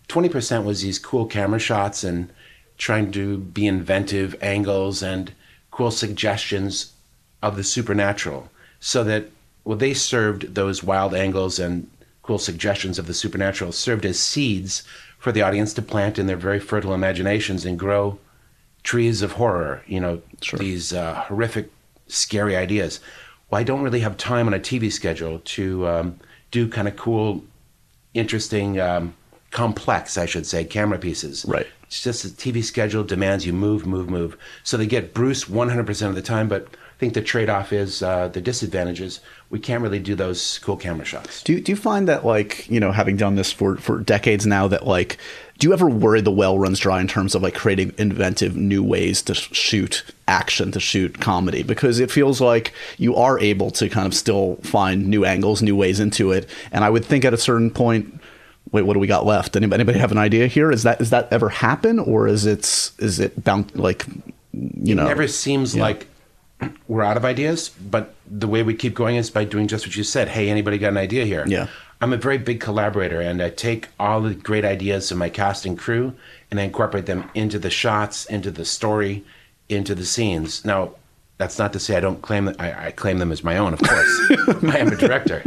[0.09, 2.31] 20% was these cool camera shots and
[2.79, 5.33] trying to be inventive angles and
[5.73, 6.93] cool suggestions
[7.43, 8.49] of the supernatural.
[8.79, 9.31] So that,
[9.65, 11.91] well, they served those wild angles and
[12.23, 14.85] cool suggestions of the supernatural, served as seeds
[15.19, 18.21] for the audience to plant in their very fertile imaginations and grow
[18.83, 20.21] trees of horror, you know,
[20.59, 21.71] these uh, horrific,
[22.09, 23.01] scary ideas.
[23.51, 26.97] Well, I don't really have time on a TV schedule to um, do kind of
[26.97, 27.45] cool,
[28.15, 29.15] interesting um,
[29.51, 31.45] complex, I should say, camera pieces.
[31.47, 31.67] Right.
[31.85, 34.37] It's just the TV schedule demands you move, move, move.
[34.65, 36.69] So they get Bruce 100% of the time, but
[37.03, 39.19] think the trade off is uh, the disadvantages.
[39.51, 41.43] We can't really do those cool camera shots.
[41.43, 44.47] Do you, do you find that like you know having done this for for decades
[44.47, 45.19] now that like
[45.59, 48.85] do you ever worry the well runs dry in terms of like creating inventive new
[48.85, 53.89] ways to shoot action to shoot comedy because it feels like you are able to
[53.89, 57.35] kind of still find new angles new ways into it and I would think at
[57.35, 58.21] a certain point
[58.71, 61.11] wait what do we got left anybody, anybody have an idea here is that is
[61.11, 62.61] that ever happen or is it
[63.01, 64.07] is it bound like
[64.53, 65.83] you know it never seems yeah.
[65.83, 66.07] like
[66.89, 69.97] we're out of ideas, but the way we keep going is by doing just what
[69.97, 70.29] you said.
[70.29, 71.45] Hey, anybody got an idea here?
[71.47, 71.69] Yeah.
[72.01, 75.65] I'm a very big collaborator, and I take all the great ideas of my cast
[75.65, 76.15] and crew
[76.53, 79.25] and I incorporate them into the shots, into the story,
[79.71, 80.67] into the scenes.
[80.67, 80.93] Now,
[81.39, 83.73] that's not to say I don't claim that I, I claim them as my own.
[83.73, 84.21] Of course,
[84.65, 85.43] I am a director,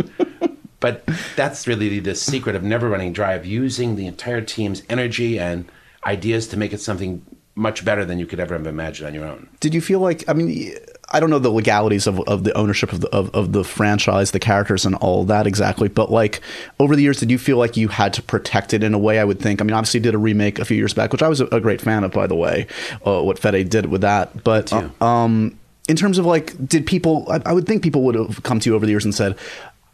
[0.80, 5.40] but that's really the secret of never running dry of using the entire team's energy
[5.40, 5.70] and
[6.08, 7.24] ideas to make it something
[7.54, 9.48] much better than you could ever have imagined on your own.
[9.60, 10.76] Did you feel like I mean
[11.10, 14.32] I don't know the legalities of, of the ownership of the of, of the franchise,
[14.32, 16.42] the characters and all that exactly, but like
[16.80, 19.20] over the years did you feel like you had to protect it in a way
[19.20, 19.62] I would think.
[19.62, 21.82] I mean obviously did a remake a few years back, which I was a, great
[21.82, 22.68] fan of by the way,
[23.06, 24.44] uh, what Fede did with that.
[24.44, 28.44] But um in terms of like did people I, I would think people would have
[28.44, 29.38] come to you over the years and said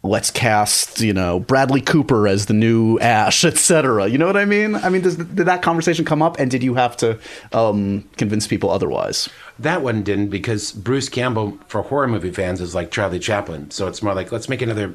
[0.02, 4.08] let's cast you know Bradley Cooper as the new Ash, etc.
[4.08, 4.74] You know what I mean?
[4.74, 7.18] I mean, does, did that conversation come up, and did you have to
[7.52, 9.28] um, convince people otherwise?
[9.58, 13.86] That one didn't because Bruce Campbell for horror movie fans is like Charlie Chaplin, so
[13.86, 14.94] it's more like let's make another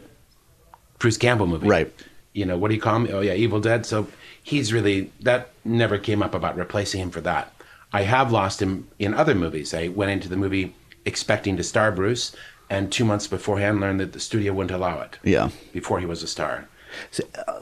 [1.00, 1.94] Bruce Campbell movie, right?
[2.34, 3.08] You know what do you call him?
[3.12, 3.86] Oh yeah, Evil Dead.
[3.86, 4.08] So
[4.44, 7.54] he's really that never came up about replacing him for that.
[7.94, 9.74] I have lost him in other movies.
[9.74, 12.36] I went into the movie expecting to star Bruce
[12.70, 15.18] and two months beforehand learned that the studio wouldn't allow it.
[15.24, 15.50] Yeah.
[15.74, 16.68] Before he was a star.
[17.12, 17.60] So, uh,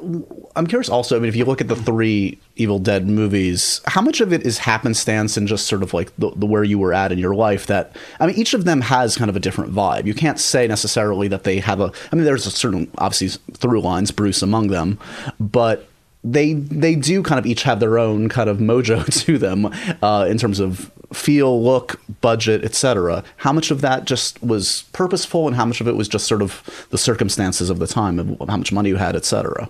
[0.55, 4.01] I'm curious also, I mean, if you look at the three Evil Dead movies, how
[4.01, 6.93] much of it is happenstance and just sort of like the, the, where you were
[6.93, 9.73] at in your life that, I mean, each of them has kind of a different
[9.73, 10.05] vibe.
[10.05, 13.81] You can't say necessarily that they have a, I mean, there's a certain, obviously, through
[13.81, 14.99] lines, Bruce among them,
[15.39, 15.89] but
[16.25, 19.67] they they do kind of each have their own kind of mojo to them
[20.01, 23.23] uh, in terms of feel, look, budget, etc.
[23.37, 26.41] How much of that just was purposeful, and how much of it was just sort
[26.41, 29.69] of the circumstances of the time, of how much money you had, etc.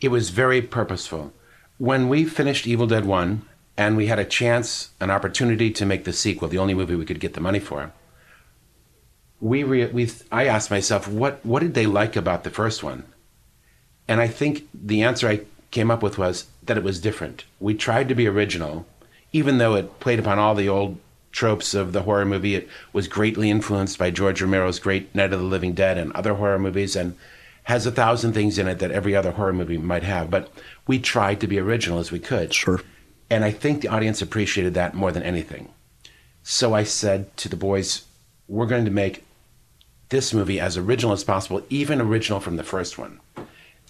[0.00, 1.32] It was very purposeful.
[1.78, 6.04] When we finished Evil Dead One, and we had a chance, an opportunity to make
[6.04, 7.92] the sequel, the only movie we could get the money for.
[9.40, 13.04] We, re- we I asked myself, what what did they like about the first one?
[14.08, 15.40] And I think the answer I
[15.74, 17.44] came up with was that it was different.
[17.58, 18.86] We tried to be original,
[19.32, 20.98] even though it played upon all the old
[21.32, 22.54] tropes of the horror movie.
[22.54, 26.34] It was greatly influenced by George Romero's great Night of the Living Dead and other
[26.34, 27.16] horror movies, and
[27.64, 30.30] has a thousand things in it that every other horror movie might have.
[30.30, 30.48] But
[30.86, 32.54] we tried to be original as we could.
[32.54, 32.80] Sure.
[33.28, 35.70] And I think the audience appreciated that more than anything.
[36.44, 38.04] So I said to the boys,
[38.46, 39.24] we're going to make
[40.10, 43.18] this movie as original as possible, even original from the first one.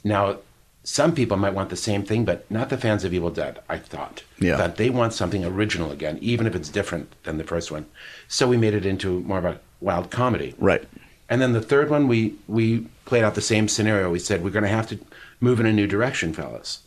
[0.02, 0.38] Now,
[0.84, 3.78] some people might want the same thing, but not the fans of Evil Dead, I
[3.78, 4.22] thought.
[4.38, 4.58] Yeah.
[4.58, 7.86] That they want something original again, even if it's different than the first one.
[8.28, 10.54] So we made it into more of a wild comedy.
[10.58, 10.84] Right.
[11.30, 14.10] And then the third one, we, we played out the same scenario.
[14.10, 14.98] We said, we're going to have to
[15.40, 16.82] move in a new direction, fellas.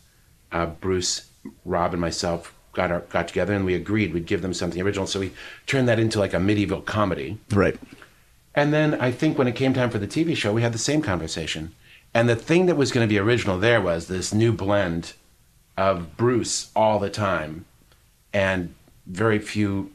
[0.52, 1.28] Uh, Bruce,
[1.64, 5.08] Rob, and myself got, our, got together and we agreed we'd give them something original.
[5.08, 5.32] So we
[5.66, 7.38] turned that into like a medieval comedy.
[7.50, 7.76] Right.
[8.54, 10.78] And then I think when it came time for the TV show, we had the
[10.78, 11.74] same conversation.
[12.14, 15.12] And the thing that was going to be original there was this new blend
[15.76, 17.64] of Bruce all the time
[18.32, 18.74] and
[19.06, 19.90] very few,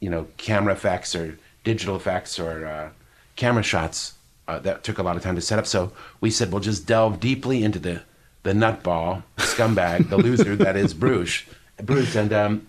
[0.00, 2.90] you know, camera effects or digital effects or uh,
[3.36, 4.14] camera shots
[4.48, 5.66] uh, that took a lot of time to set up.
[5.66, 8.02] So we said, we'll just delve deeply into the,
[8.42, 11.42] the nutball, scumbag, the loser that is Bruce.
[11.82, 12.14] Bruce.
[12.14, 12.66] And, um,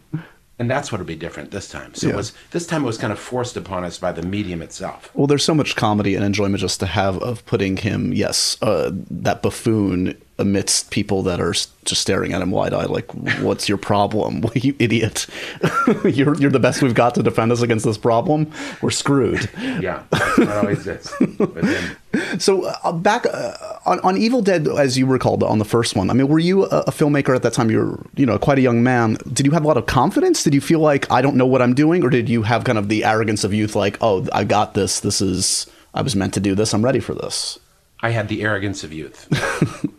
[0.58, 1.94] and that's what'll be different this time.
[1.94, 2.14] So Yeah.
[2.14, 5.10] it was this time it was kind of forced upon us by the medium itself.
[5.14, 8.92] Well, there's so much comedy and enjoyment just to have of putting him, yes, uh,
[9.12, 13.78] that buffoon amidst people that are just staring at him wide eyed, like, "What's your
[13.78, 15.28] problem, you idiot?
[16.04, 18.52] you're you're the best we've got to defend us against this problem.
[18.82, 21.14] We're screwed." Yeah, that's not always is.
[21.38, 23.54] But then, So uh, back uh,
[23.86, 26.66] on, on Evil Dead, as you recalled on the first one, I mean, were you
[26.66, 27.70] a, a filmmaker at that time?
[27.72, 29.18] You were, you know, quite a young man.
[29.32, 30.44] Did you have a lot of confidence?
[30.44, 32.78] Did you feel like I don't know what I'm doing, or did you have kind
[32.78, 35.00] of the arrogance of youth, like, "Oh, I got this.
[35.00, 36.74] This is I was meant to do this.
[36.74, 37.58] I'm ready for this."
[38.02, 39.28] I had the arrogance of youth,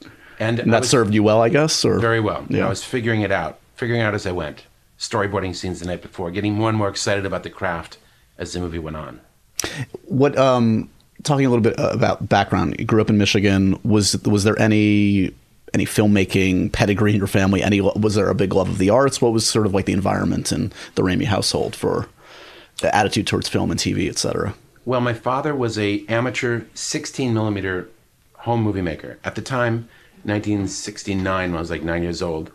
[0.42, 2.46] and, And that was served you well, I guess, or very well.
[2.50, 2.66] Yeah.
[2.66, 4.66] I was figuring it out, figuring out as I went.
[4.98, 7.98] Storyboarding scenes the night before, getting more and more excited about the craft
[8.38, 9.22] as the movie went on.
[10.06, 10.90] What um
[11.24, 13.80] talking a little bit about background, you grew up in Michigan.
[13.84, 15.32] Was was there any
[15.74, 17.62] any filmmaking pedigree in your family?
[17.62, 19.22] Any was there a big love of the arts?
[19.22, 22.08] What was sort of like the environment in the Raimi household for
[22.82, 24.56] the attitude towards film and TV, etc.?
[24.86, 27.90] Well, my father was a amateur 16 millimeter
[28.38, 29.20] home movie maker.
[29.24, 29.88] At the time,
[30.24, 32.52] 1969, when I was like nine years old,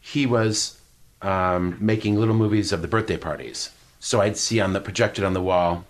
[0.00, 0.80] he was
[1.22, 3.70] um, making little movies of the birthday parties.
[4.00, 5.84] So I'd see on the projected on the wall.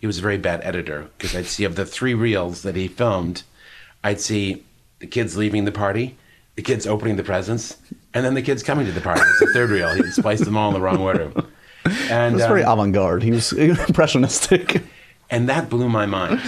[0.00, 2.86] He was a very bad editor because I'd see of the three reels that he
[2.86, 3.42] filmed,
[4.04, 4.64] I'd see
[4.98, 6.16] the kids leaving the party,
[6.54, 7.76] the kids opening the presents,
[8.12, 9.22] and then the kids coming to the party.
[9.22, 9.94] It's the third reel.
[9.94, 11.32] He spliced them all in the wrong order.
[12.10, 13.22] And It was very um, avant garde.
[13.22, 13.52] He was
[13.98, 14.82] impressionistic.
[15.30, 16.40] and that blew my mind.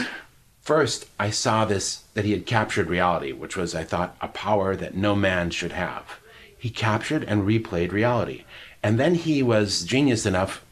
[0.68, 4.76] First, I saw this that he had captured reality, which was, I thought, a power
[4.76, 6.20] that no man should have.
[6.58, 8.44] He captured and replayed reality.
[8.82, 10.62] And then he was genius enough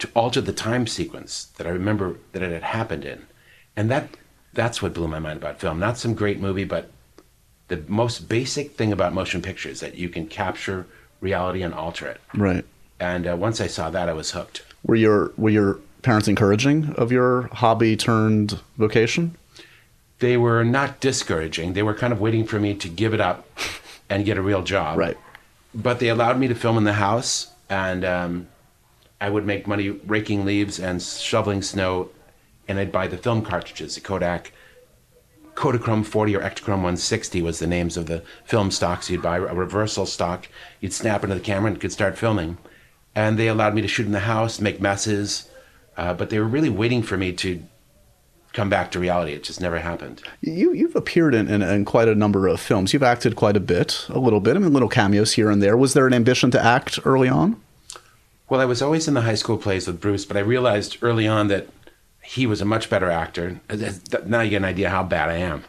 [0.00, 3.28] to alter the time sequence that I remember that it had happened in.
[3.74, 4.10] And that
[4.52, 5.78] that's what blew my mind about film.
[5.78, 6.90] Not some great movie, but
[7.68, 10.86] the most basic thing about motion pictures that you can capture
[11.22, 12.20] reality and alter it.
[12.34, 12.66] right.
[13.00, 14.66] And uh, once I saw that, I was hooked.
[14.84, 19.36] Were your were your parents encouraging of your hobby turned vocation?
[20.20, 21.72] they were not discouraging.
[21.72, 23.46] They were kind of waiting for me to give it up
[24.08, 24.98] and get a real job.
[24.98, 25.18] Right.
[25.74, 28.48] But they allowed me to film in the house, and um,
[29.20, 32.10] I would make money raking leaves and shoveling snow,
[32.68, 34.52] and I'd buy the film cartridges, the Kodak.
[35.54, 39.10] Kodachrome 40 or Ektachrome 160 was the names of the film stocks.
[39.10, 40.48] You'd buy a reversal stock,
[40.80, 42.58] you'd snap into the camera and could start filming.
[43.14, 45.49] And they allowed me to shoot in the house, make messes,
[46.00, 47.62] uh, but they were really waiting for me to
[48.54, 49.32] come back to reality.
[49.32, 50.22] It just never happened.
[50.40, 52.94] You you've appeared in, in, in quite a number of films.
[52.94, 54.56] You've acted quite a bit, a little bit.
[54.56, 55.76] I mean, little cameos here and there.
[55.76, 57.60] Was there an ambition to act early on?
[58.48, 61.28] Well, I was always in the high school plays with Bruce, but I realized early
[61.28, 61.68] on that
[62.22, 63.60] he was a much better actor.
[64.24, 65.64] Now you get an idea how bad I am.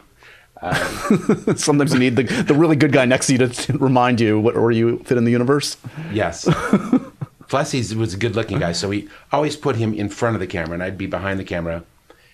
[1.56, 4.54] Sometimes you need the the really good guy next to you to, remind you what,
[4.56, 5.76] where you fit in the universe.
[6.12, 6.48] Yes.
[7.52, 10.40] Plus, he was a good looking guy, so we always put him in front of
[10.40, 11.84] the camera, and I'd be behind the camera.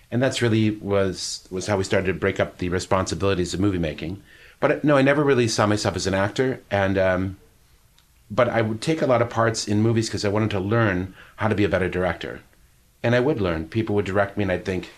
[0.09, 3.79] And that's really was was how we started to break up the responsibilities of movie
[3.79, 4.23] making.
[4.61, 7.37] But no, I never really saw myself as an actor, and um,
[8.31, 11.13] but I would take a lot of parts in movies because I wanted to learn
[11.35, 12.39] how to be a better director.
[13.03, 13.67] And I would learn.
[13.67, 14.89] People would direct me, and I'd think,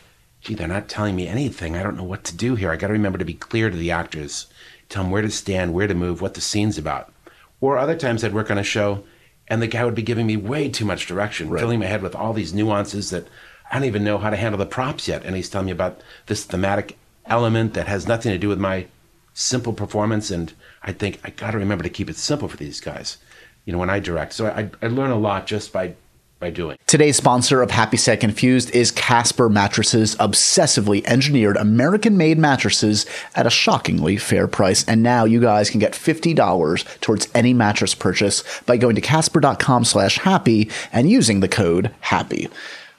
[0.41, 1.75] gee, they're not telling me anything.
[1.75, 2.69] I don't know what to do here.
[2.69, 4.45] I got to remember to be clear to the actors,
[4.87, 7.11] tell them where to stand, where to move, what the scene's about.
[7.59, 9.03] Or other times I'd work on a show,
[9.51, 12.15] and the guy would be giving me way too much direction, filling my head with
[12.15, 13.27] all these nuances that
[13.69, 15.25] I don't even know how to handle the props yet.
[15.25, 18.87] And he's telling me about this thematic element that has nothing to do with my
[19.33, 20.31] simple performance.
[20.31, 23.17] And I think I got to remember to keep it simple for these guys,
[23.65, 24.31] you know, when I direct.
[24.31, 25.95] So I, I learn a lot just by
[26.41, 26.77] by doing.
[26.87, 33.47] Today's sponsor of Happy Sad Confused is Casper Mattresses, obsessively engineered American made mattresses at
[33.47, 34.83] a shockingly fair price.
[34.85, 39.85] And now you guys can get $50 towards any mattress purchase by going to casper.com
[39.85, 42.49] slash happy and using the code HAPPY.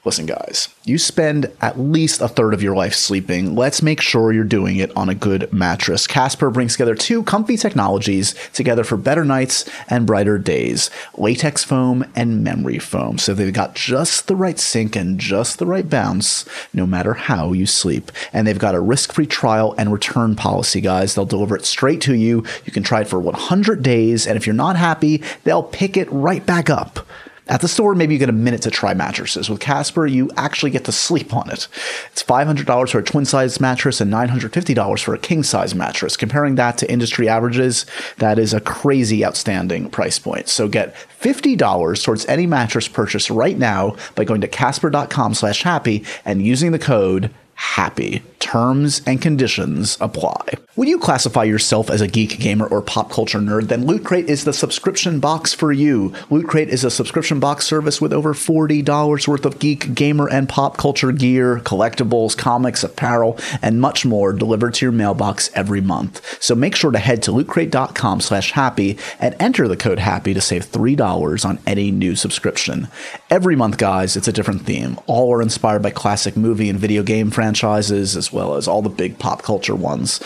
[0.05, 3.55] Listen, guys, you spend at least a third of your life sleeping.
[3.55, 6.07] Let's make sure you're doing it on a good mattress.
[6.07, 12.03] Casper brings together two comfy technologies together for better nights and brighter days latex foam
[12.17, 13.17] and memory foam.
[13.17, 17.53] So they've got just the right sink and just the right bounce, no matter how
[17.53, 18.11] you sleep.
[18.33, 21.15] And they've got a risk free trial and return policy, guys.
[21.15, 22.43] They'll deliver it straight to you.
[22.65, 24.27] You can try it for 100 days.
[24.27, 27.07] And if you're not happy, they'll pick it right back up.
[27.47, 29.49] At the store, maybe you get a minute to try mattresses.
[29.49, 31.67] With Casper, you actually get to sleep on it.
[32.11, 36.15] It's $500 for a twin size mattress and $950 for a king size mattress.
[36.15, 37.85] Comparing that to industry averages,
[38.17, 40.47] that is a crazy outstanding price point.
[40.47, 46.05] So get $50 towards any mattress purchase right now by going to casper.com slash happy
[46.23, 48.23] and using the code happy.
[48.43, 50.41] Terms and conditions apply.
[50.75, 53.69] Would you classify yourself as a geek gamer or pop culture nerd?
[53.69, 56.13] Then Loot Crate is the subscription box for you.
[56.29, 60.49] Loot Crate is a subscription box service with over $40 worth of geek, gamer, and
[60.49, 66.21] pop culture gear, collectibles, comics, apparel, and much more delivered to your mailbox every month.
[66.43, 70.41] So make sure to head to lootcrate.com slash happy and enter the code happy to
[70.41, 72.89] save $3 on any new subscription.
[73.29, 74.99] Every month, guys, it's a different theme.
[75.07, 78.89] All are inspired by classic movie and video game franchises, as well as all the
[78.89, 80.19] big pop culture ones.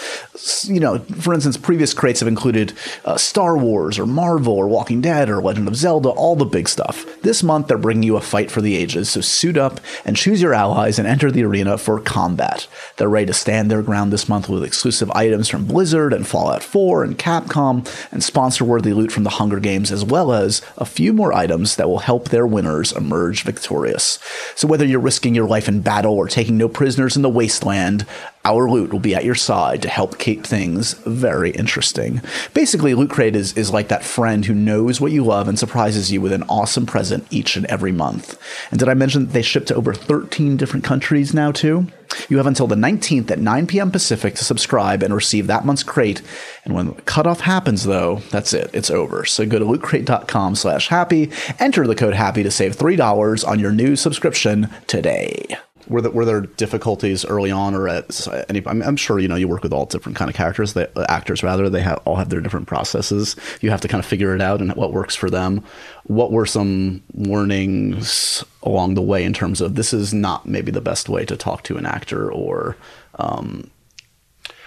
[0.63, 2.74] You know, for instance, previous crates have included
[3.06, 6.70] uh, Star Wars or Marvel or Walking Dead or Legend of Zelda, all the big
[6.70, 7.06] stuff.
[7.22, 10.41] This month, they're bringing you a fight for the ages, so suit up and choose
[10.41, 12.67] your allies and enter the arena for combat.
[12.98, 16.63] They're ready to stand their ground this month with exclusive items from Blizzard and Fallout
[16.63, 20.86] 4 and Capcom and sponsor worthy loot from the Hunger Games, as well as a
[20.86, 24.20] few more items that will help their winners emerge victorious.
[24.56, 27.97] So, whether you're risking your life in battle or taking no prisoners in the wasteland,
[27.98, 28.06] and
[28.46, 32.22] our loot will be at your side to help keep things very interesting.
[32.54, 36.12] Basically, Loot Crate is, is like that friend who knows what you love and surprises
[36.12, 38.40] you with an awesome present each and every month.
[38.72, 41.88] And did I mention that they ship to over 13 different countries now, too?
[42.30, 43.92] You have until the 19th at 9 p.m.
[43.92, 46.22] Pacific to subscribe and receive that month's crate.
[46.64, 48.70] And when the cutoff happens, though, that's it.
[48.72, 49.26] It's over.
[49.26, 53.72] So go to lootcrate.com slash happy, enter the code happy to save $3 on your
[53.72, 55.58] new subscription today.
[55.89, 58.62] Were there, were there difficulties early on, or at any?
[58.65, 60.76] I'm, I'm sure you know you work with all different kind of characters,
[61.08, 61.69] actors rather.
[61.69, 63.36] They have, all have their different processes.
[63.62, 65.63] You have to kind of figure it out and what works for them.
[66.04, 70.82] What were some warnings along the way in terms of this is not maybe the
[70.82, 72.76] best way to talk to an actor, or
[73.15, 73.69] um,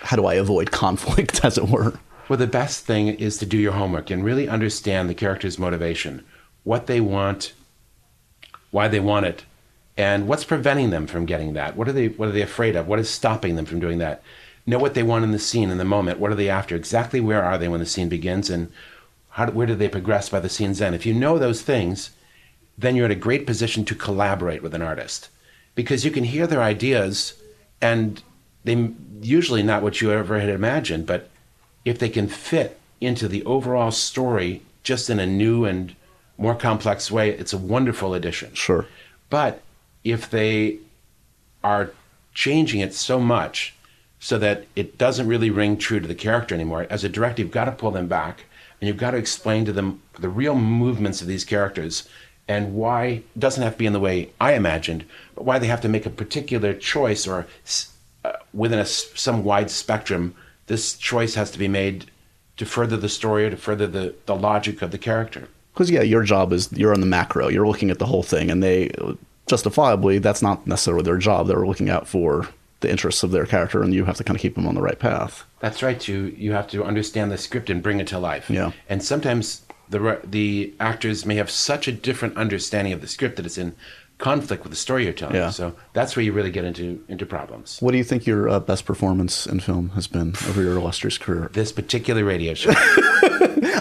[0.02, 1.98] how do I avoid conflict, as it were?
[2.28, 6.24] Well, the best thing is to do your homework and really understand the character's motivation,
[6.62, 7.52] what they want,
[8.70, 9.44] why they want it,
[9.96, 11.76] and what's preventing them from getting that.
[11.76, 12.86] What are they What are they afraid of?
[12.86, 14.22] What is stopping them from doing that?
[14.66, 16.20] Know what they want in the scene in the moment.
[16.20, 16.76] What are they after?
[16.76, 18.70] Exactly where are they when the scene begins, and
[19.30, 20.94] how do, where do they progress by the scene's end?
[20.94, 22.10] If you know those things,
[22.76, 25.28] then you're in a great position to collaborate with an artist
[25.74, 27.34] because you can hear their ideas,
[27.80, 28.22] and
[28.64, 31.30] they usually not what you ever had imagined, but
[31.84, 35.94] if they can fit into the overall story just in a new and
[36.36, 38.52] more complex way, it's a wonderful addition.
[38.54, 38.86] Sure.
[39.28, 39.62] But
[40.04, 40.78] if they
[41.62, 41.92] are
[42.34, 43.74] changing it so much
[44.18, 47.50] so that it doesn't really ring true to the character anymore, as a director, you've
[47.50, 48.44] got to pull them back
[48.80, 52.08] and you've got to explain to them the real movements of these characters
[52.48, 55.68] and why it doesn't have to be in the way I imagined, but why they
[55.68, 57.46] have to make a particular choice or
[58.24, 60.34] uh, within a, some wide spectrum,
[60.66, 62.10] this choice has to be made
[62.56, 65.48] to further the story or to further the, the logic of the character.
[65.72, 67.48] Because yeah, your job is you're on the macro.
[67.48, 68.90] You're looking at the whole thing, and they
[69.50, 71.48] justifiably that's not necessarily their job.
[71.48, 72.48] They're looking out for
[72.80, 74.80] the interests of their character, and you have to kind of keep them on the
[74.80, 75.44] right path.
[75.58, 76.06] That's right.
[76.08, 78.48] You you have to understand the script and bring it to life.
[78.48, 78.72] Yeah.
[78.88, 83.44] And sometimes the the actors may have such a different understanding of the script that
[83.44, 83.74] it's in
[84.18, 85.34] conflict with the story you're telling.
[85.34, 85.50] Yeah.
[85.50, 87.78] So that's where you really get into into problems.
[87.80, 91.18] What do you think your uh, best performance in film has been over your illustrious
[91.18, 91.50] career?
[91.52, 92.72] This particular radio show.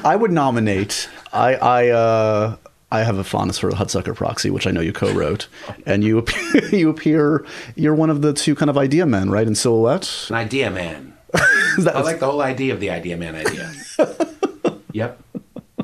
[0.03, 1.09] I would nominate.
[1.31, 2.55] I I uh,
[2.91, 5.47] I have a fondness for the Hudsucker Proxy, which I know you co-wrote,
[5.85, 9.45] and you appear, you appear you're one of the two kind of idea men, right?
[9.45, 10.25] In Silhouette.
[10.29, 11.13] An idea man.
[11.77, 13.71] That I was- like the whole idea of the idea man idea.
[14.91, 15.21] yep.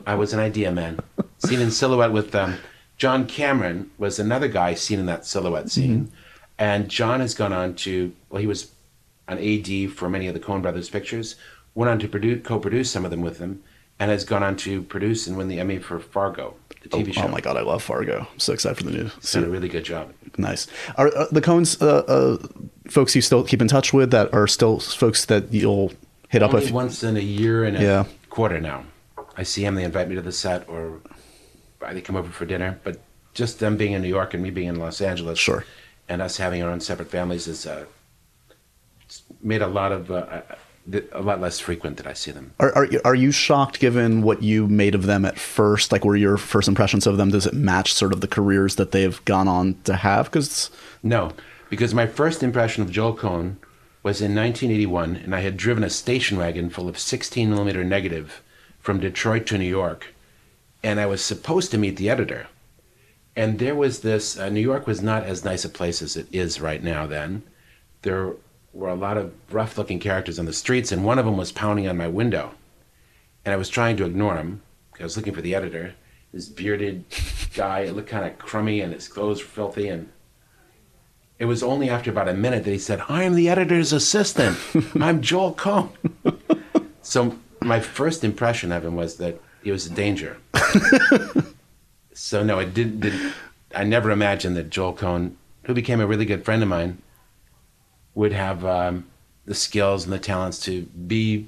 [0.05, 0.99] I was an idea man.
[1.37, 2.57] Seen in silhouette with um,
[2.97, 6.11] John Cameron was another guy seen in that silhouette scene.
[6.57, 8.71] And John has gone on to, well, he was
[9.27, 11.35] an AD for many of the Coen Brothers pictures,
[11.75, 13.61] went on to produce, co-produce some of them with them,
[13.99, 16.55] and has gone on to produce and win the Emmy for Fargo,
[16.89, 17.23] TV show.
[17.23, 18.27] Oh my god, I love Fargo.
[18.31, 19.09] I'm so excited for the new.
[19.31, 20.13] Done a really good job.
[20.37, 20.67] Nice.
[20.97, 22.37] Are uh, the Coens uh, uh,
[22.89, 25.91] folks you still keep in touch with that are still folks that you'll
[26.29, 28.05] hit up Only if once in a year and a Yeah.
[28.29, 28.83] quarter now.
[29.37, 30.99] I see them, they invite me to the set, or
[31.91, 32.79] they come over for dinner.
[32.83, 32.99] But
[33.33, 35.65] just them being in New York and me being in Los Angeles, Sure.
[36.07, 37.85] and us having our own separate families has uh,
[39.41, 40.41] made a lot of uh,
[41.11, 42.53] a lot less frequent that I see them.
[42.59, 45.91] Are, are are you shocked given what you made of them at first?
[45.91, 47.31] Like, were your first impressions of them?
[47.31, 50.25] Does it match sort of the careers that they've gone on to have?
[50.25, 50.69] Because
[51.01, 51.31] No,
[51.69, 53.55] because my first impression of Joel Coen
[54.03, 58.43] was in 1981, and I had driven a station wagon full of 16 millimeter negative
[58.79, 60.13] from Detroit to New York,
[60.83, 62.47] and I was supposed to meet the editor.
[63.35, 66.27] And there was this uh, New York was not as nice a place as it
[66.31, 67.41] is right now then.
[68.03, 68.35] There
[68.75, 71.51] were a lot of rough looking characters on the streets, and one of them was
[71.51, 72.51] pounding on my window.
[73.45, 74.61] And I was trying to ignore him.
[74.91, 75.95] Because I was looking for the editor,
[76.31, 77.05] this bearded
[77.55, 77.81] guy.
[77.81, 80.09] It looked kind of crummy, and his clothes were filthy, and
[81.39, 84.57] it was only after about a minute that he said, I am the editor's assistant.
[84.99, 85.89] I'm Joel Coen.
[87.01, 90.37] so my first impression of him was that he was a danger.
[92.13, 93.33] so no, it didn't, didn't
[93.73, 95.33] I never imagined that Joel Coen,
[95.63, 96.99] who became a really good friend of mine,
[98.15, 99.05] would have um,
[99.45, 101.47] the skills and the talents to be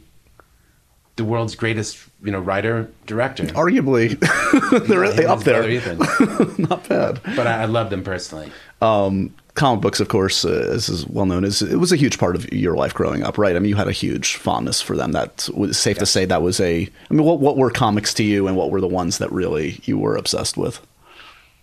[1.16, 3.44] the world's greatest, you know, writer director.
[3.48, 4.20] arguably,
[4.88, 5.64] they're Him and up there.
[6.58, 7.20] Not bad.
[7.36, 8.52] But I, I loved them personally.
[8.82, 12.20] Um, comic books, of course, uh, as is well known, is it was a huge
[12.20, 13.56] part of your life growing up, right?
[13.56, 15.12] I mean, you had a huge fondness for them.
[15.12, 16.84] That was safe to say that was a.
[16.84, 19.82] I mean, what what were comics to you, and what were the ones that really
[19.84, 20.80] you were obsessed with?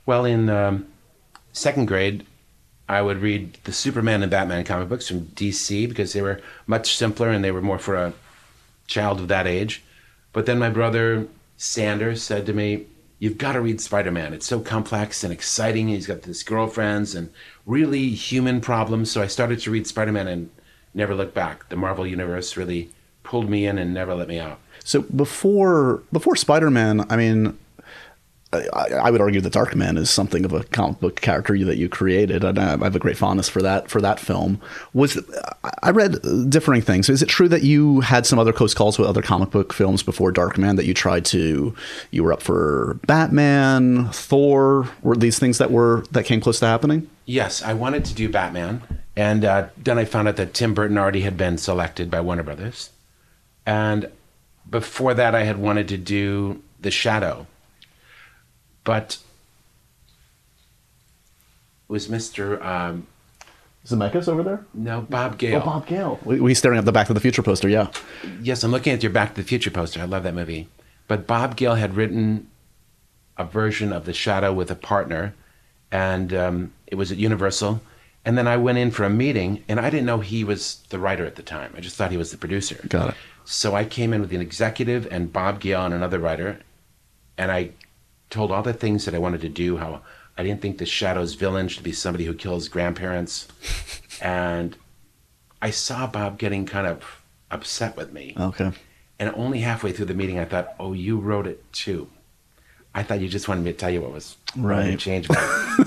[0.05, 0.87] Well, in um,
[1.53, 2.27] second grade,
[2.89, 6.97] I would read the Superman and Batman comic books from DC because they were much
[6.97, 8.13] simpler and they were more for a
[8.87, 9.83] child of that age.
[10.33, 11.27] But then my brother
[11.57, 12.87] Sanders said to me,
[13.19, 14.35] you've got to read Spider Man.
[14.35, 15.89] It's so complex and exciting.
[15.89, 17.31] He's got this girlfriends and
[17.65, 19.11] really human problems.
[19.11, 20.51] So I started to read Spider Man and
[20.93, 21.69] never looked back.
[21.71, 22.91] The Marvel Universe really
[23.23, 24.59] pulled me in and never let me out.
[24.85, 27.59] So before before Spider Man, I mean,
[28.73, 32.45] I, would argue that Darkman is something of a comic book character that you created,
[32.45, 34.61] and I have a great fondness for that for that film.
[34.93, 35.19] Was
[35.83, 37.09] I read differing things?
[37.09, 40.03] Is it true that you had some other close calls with other comic book films
[40.03, 41.75] before Darkman that you tried to?
[42.11, 44.89] You were up for Batman, Thor.
[45.03, 47.09] Were these things that were that came close to happening?
[47.27, 48.83] Yes, I wanted to do Batman,
[49.17, 52.43] and uh, then I found out that Tim Burton already had been selected by Warner
[52.43, 52.91] Brothers,
[53.65, 54.11] and
[54.69, 57.47] before that, I had wanted to do The Shadow
[58.85, 59.19] but
[61.89, 62.65] was Mr.
[62.65, 63.07] Um,
[63.87, 64.65] Zemeckis over there?
[64.73, 65.61] No, Bob Gale.
[65.61, 66.19] Oh, Bob Gale.
[66.25, 67.91] We, we staring at the Back to the Future poster, yeah.
[68.41, 70.01] Yes, I'm looking at your Back to the Future poster.
[70.01, 70.69] I love that movie.
[71.07, 72.49] But Bob Gale had written
[73.37, 75.35] a version of The Shadow with a partner,
[75.91, 77.83] and um, it was at Universal.
[78.25, 80.99] And then I went in for a meeting, and I didn't know he was the
[80.99, 81.75] writer at the time.
[81.77, 82.81] I just thought he was the producer.
[82.89, 83.15] Got it.
[83.45, 86.61] So I came in with an executive and Bob Gale and another writer,
[87.37, 87.71] and I
[88.35, 89.77] told all the things that I wanted to do.
[89.79, 90.03] How
[90.37, 93.49] I didn't think the Shadow's villain should be somebody who kills grandparents,
[94.21, 94.77] and
[95.63, 98.35] I saw Bob getting kind of upset with me.
[98.39, 98.73] Okay.
[99.19, 102.09] And only halfway through the meeting, I thought, "Oh, you wrote it too."
[102.97, 104.97] I thought you just wanted me to tell you what was right.
[104.97, 105.27] Change,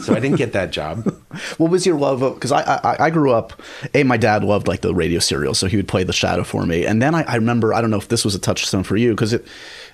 [0.02, 1.06] so I didn't get that job.
[1.58, 2.34] what was your love of?
[2.34, 3.62] Because I, I I grew up.
[3.94, 6.66] A my dad loved like the radio serial, so he would play the Shadow for
[6.66, 6.86] me.
[6.86, 9.12] And then I, I remember I don't know if this was a touchstone for you
[9.12, 9.46] because it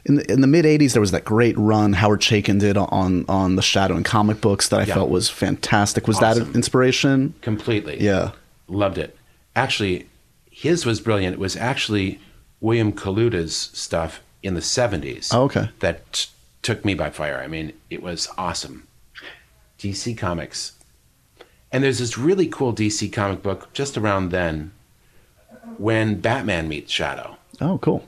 [0.06, 3.26] in the, in the mid '80s there was that great run Howard Chaykin did on
[3.28, 4.96] on the Shadow in comic books that I yeah.
[4.96, 6.08] felt was fantastic.
[6.08, 6.44] Was awesome.
[6.44, 7.34] that an inspiration?
[7.42, 8.02] Completely.
[8.02, 8.32] Yeah,
[8.68, 9.18] loved it.
[9.56, 10.08] Actually,
[10.50, 11.34] his was brilliant.
[11.34, 12.20] It was actually
[12.60, 15.30] William Kaluta's stuff in the '70s.
[15.34, 15.70] Oh, okay.
[15.80, 16.28] That
[16.62, 17.42] took me by fire.
[17.44, 18.88] I mean, it was awesome.
[19.80, 20.74] DC Comics.
[21.72, 24.72] And there's this really cool DC comic book just around then
[25.78, 27.38] when Batman meets Shadow.
[27.60, 28.08] Oh, cool.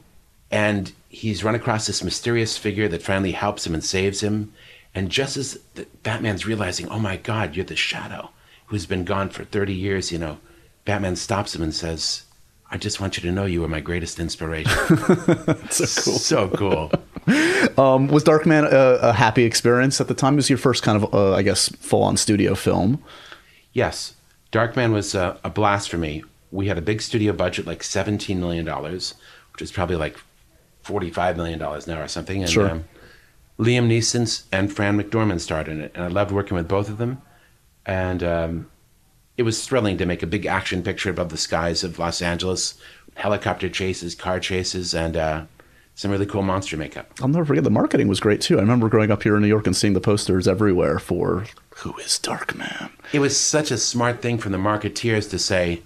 [0.51, 4.53] And he's run across this mysterious figure that finally helps him and saves him.
[4.93, 5.57] And just as
[6.03, 8.29] Batman's realizing, oh my God, you're the Shadow
[8.67, 10.37] who's been gone for 30 years, you know,
[10.85, 12.23] Batman stops him and says,
[12.71, 14.71] I just want you to know you were my greatest inspiration.
[15.69, 16.19] so cool.
[16.19, 16.91] So cool.
[17.79, 20.33] Um, was Darkman a, a, happy experience at the time?
[20.33, 23.03] It was your first kind of, uh, I guess, full on studio film?
[23.73, 24.13] Yes.
[24.51, 26.23] Darkman was a, a, blast for me.
[26.51, 30.17] We had a big studio budget, like $17 million, which is probably like
[30.85, 32.41] $45 million now or something.
[32.41, 32.69] And sure.
[32.69, 32.85] um,
[33.59, 35.91] Liam Neeson and Fran McDormand starred in it.
[35.95, 37.21] And I loved working with both of them.
[37.85, 38.71] And um,
[39.37, 42.79] it was thrilling to make a big action picture above the skies of Los Angeles,
[43.15, 45.45] helicopter chases, car chases, and uh,
[45.95, 47.11] some really cool monster makeup.
[47.21, 48.57] I'll never forget the marketing was great too.
[48.57, 51.45] I remember growing up here in New York and seeing the posters everywhere for
[51.77, 52.91] who is Darkman.
[53.13, 55.81] It was such a smart thing from the marketeers to say,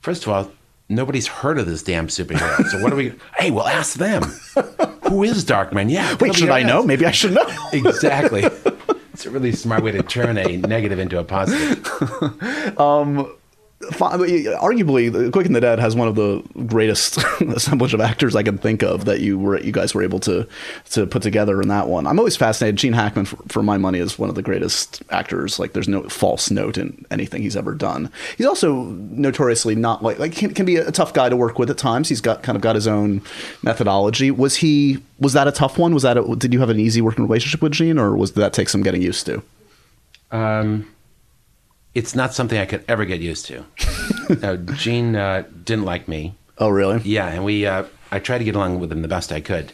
[0.00, 0.52] first of all,
[0.90, 2.66] nobody's heard of this damn superhero.
[2.66, 3.14] So what do we?
[3.38, 4.22] hey, well, ask them.
[5.08, 5.90] who is Darkman?
[5.90, 6.16] Yeah.
[6.20, 6.82] Wait, should I know?
[6.82, 7.46] Maybe I should know.
[7.72, 8.42] exactly.
[9.12, 12.78] It's a really smart way to turn a negative into a positive.
[12.78, 13.32] um,
[13.80, 18.58] arguably, Quick and the Dead has one of the greatest assemblage of actors I can
[18.58, 20.46] think of that you were you guys were able to
[20.90, 22.06] to put together in that one.
[22.06, 22.76] I'm always fascinated.
[22.76, 25.58] Gene Hackman, for, for, my money, is one of the greatest actors.
[25.58, 28.10] Like, there's no false note in anything he's ever done.
[28.36, 31.70] He's also notoriously not like like can, can be a tough guy to work with
[31.70, 32.10] at times.
[32.10, 33.22] He's got kind of got his own
[33.62, 34.30] methodology.
[34.30, 35.94] Was he was that a tough one?
[35.94, 38.52] Was that a, did you have an easy working relationship with Gene, or was that
[38.52, 39.42] take some getting used to?
[40.30, 40.86] Um
[41.94, 43.64] it's not something I could ever get used to.
[44.42, 46.34] no, Gene uh, didn't like me.
[46.58, 47.00] Oh, really?
[47.02, 49.72] Yeah, and we uh, I tried to get along with him the best I could.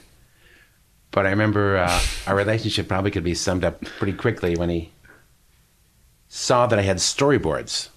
[1.10, 4.92] But I remember uh, our relationship probably could be summed up pretty quickly when he
[6.28, 7.88] saw that I had storyboards.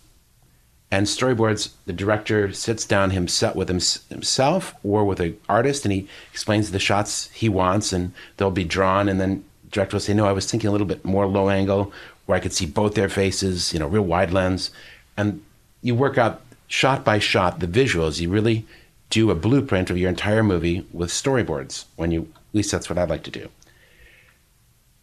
[0.91, 6.07] And storyboards, the director sits down himself with himself or with an artist, and he
[6.31, 9.07] explains the shots he wants, and they'll be drawn.
[9.07, 11.49] And then the director will say, "No, I was thinking a little bit more low
[11.49, 11.91] angle
[12.29, 14.69] where I could see both their faces, you know, real wide lens.
[15.17, 15.43] And
[15.81, 18.19] you work out shot by shot the visuals.
[18.19, 18.67] You really
[19.09, 22.99] do a blueprint of your entire movie with storyboards when you, at least that's what
[22.99, 23.49] I'd like to do.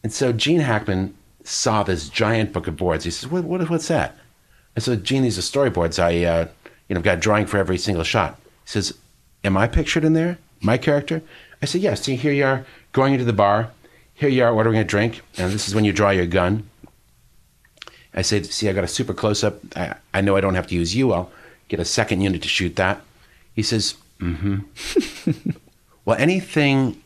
[0.04, 3.02] And so Gene Hackman saw this giant book of boards.
[3.02, 4.16] He says, what, what, what's that?
[4.76, 6.00] I said, Gene, these are storyboards.
[6.00, 6.46] I, uh,
[6.88, 8.38] you know, got a drawing for every single shot.
[8.66, 8.96] He says,
[9.42, 10.38] am I pictured in there?
[10.60, 11.22] My character?
[11.60, 12.02] I said, yes.
[12.02, 13.72] See, here you are going into the bar.
[14.14, 15.22] Here you are ordering a drink.
[15.36, 16.70] And this is when you draw your gun.
[18.16, 19.60] I said, see, I got a super close up.
[19.76, 21.12] I, I know I don't have to use you.
[21.12, 21.30] I'll
[21.68, 23.02] get a second unit to shoot that.
[23.54, 25.50] He says, mm-hmm.
[26.04, 27.02] well, anything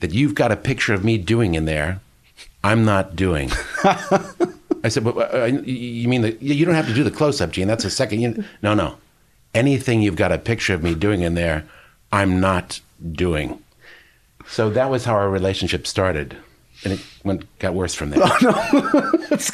[0.00, 2.00] that you've got a picture of me doing in there,
[2.64, 3.50] I'm not doing.
[3.84, 7.50] I said, but, uh, you mean the, you don't have to do the close up,
[7.50, 7.68] Gene.
[7.68, 8.20] That's a second.
[8.20, 8.96] You, no, no.
[9.54, 11.66] Anything you've got a picture of me doing in there,
[12.12, 12.80] I'm not
[13.12, 13.62] doing.
[14.46, 16.36] So that was how our relationship started.
[16.84, 18.20] And it went, got worse from there.
[18.42, 18.52] No,
[19.30, 19.50] that's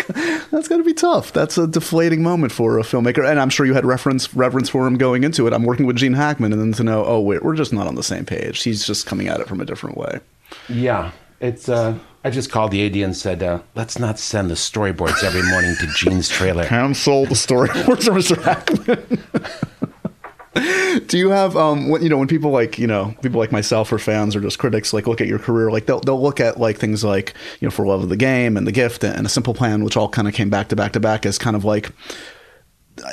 [0.82, 1.32] to be tough.
[1.32, 4.86] That's a deflating moment for a filmmaker, and I'm sure you had reference reverence for
[4.86, 5.52] him going into it.
[5.52, 7.94] I'm working with Gene Hackman, and then to know, oh wait, we're just not on
[7.94, 8.62] the same page.
[8.62, 10.20] He's just coming at it from a different way.
[10.68, 11.68] Yeah, it's.
[11.68, 15.42] Uh, I just called the AD and said, uh, "Let's not send the storyboards every
[15.50, 18.42] morning to Gene's trailer." Cancel the storyboards Mr.
[18.42, 19.91] Hackman.
[21.06, 23.90] Do you have um when you know when people like you know people like myself
[23.90, 26.60] or fans or just critics like look at your career like they'll they'll look at
[26.60, 29.30] like things like you know for love of the game and the gift and a
[29.30, 31.64] simple plan which all kind of came back to back to back as kind of
[31.64, 31.90] like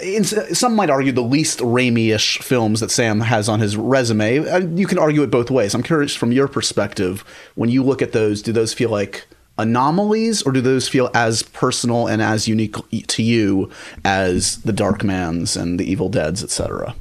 [0.04, 4.40] in, some might argue the least Raimi-ish films that Sam has on his resume.
[4.40, 5.74] Uh, You can argue it both ways.
[5.74, 7.24] I'm curious from your perspective
[7.56, 9.26] when you look at those, do those feel like
[9.58, 12.76] anomalies or do those feel as personal and as unique
[13.08, 13.70] to you
[14.04, 16.94] as the Darkmans and the Evil Deads, etc.?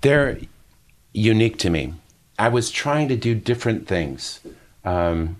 [0.00, 0.38] They're
[1.12, 1.94] unique to me.
[2.38, 4.40] I was trying to do different things.
[4.84, 5.36] Um,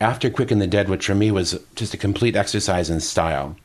[0.00, 3.56] after Quick and the Dead, which for me was just a complete exercise in style,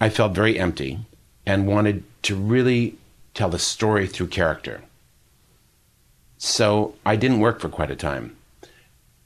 [0.00, 1.00] I felt very empty
[1.44, 2.96] and wanted to really
[3.34, 4.82] tell the story through character.
[6.38, 8.36] So I didn't work for quite a time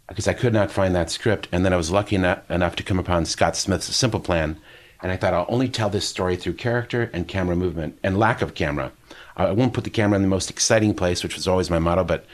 [0.08, 1.48] because I could not find that script.
[1.52, 4.56] And then I was lucky enough, enough to come upon Scott Smith's Simple Plan.
[5.02, 8.40] And I thought I'll only tell this story through character and camera movement and lack
[8.40, 8.92] of camera.
[9.36, 12.04] I won't put the camera in the most exciting place, which was always my motto,
[12.04, 12.26] but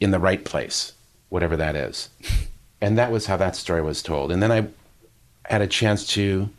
[0.00, 0.92] in the right place,
[1.28, 2.08] whatever that is.
[2.80, 4.30] And that was how that story was told.
[4.30, 4.66] And then I
[5.46, 6.50] had a chance to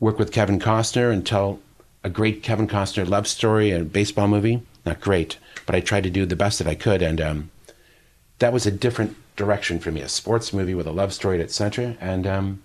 [0.00, 1.60] work with Kevin Costner and tell
[2.02, 4.62] a great Kevin Costner love story, a baseball movie.
[4.84, 7.00] Not great, but I tried to do the best that I could.
[7.00, 7.50] And um,
[8.40, 11.44] that was a different direction for me a sports movie with a love story at
[11.44, 11.96] its center.
[12.00, 12.62] And um,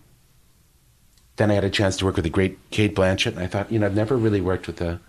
[1.36, 3.34] then I had a chance to work with the great Cate Blanchett.
[3.34, 5.00] And I thought, you know, I've never really worked with a,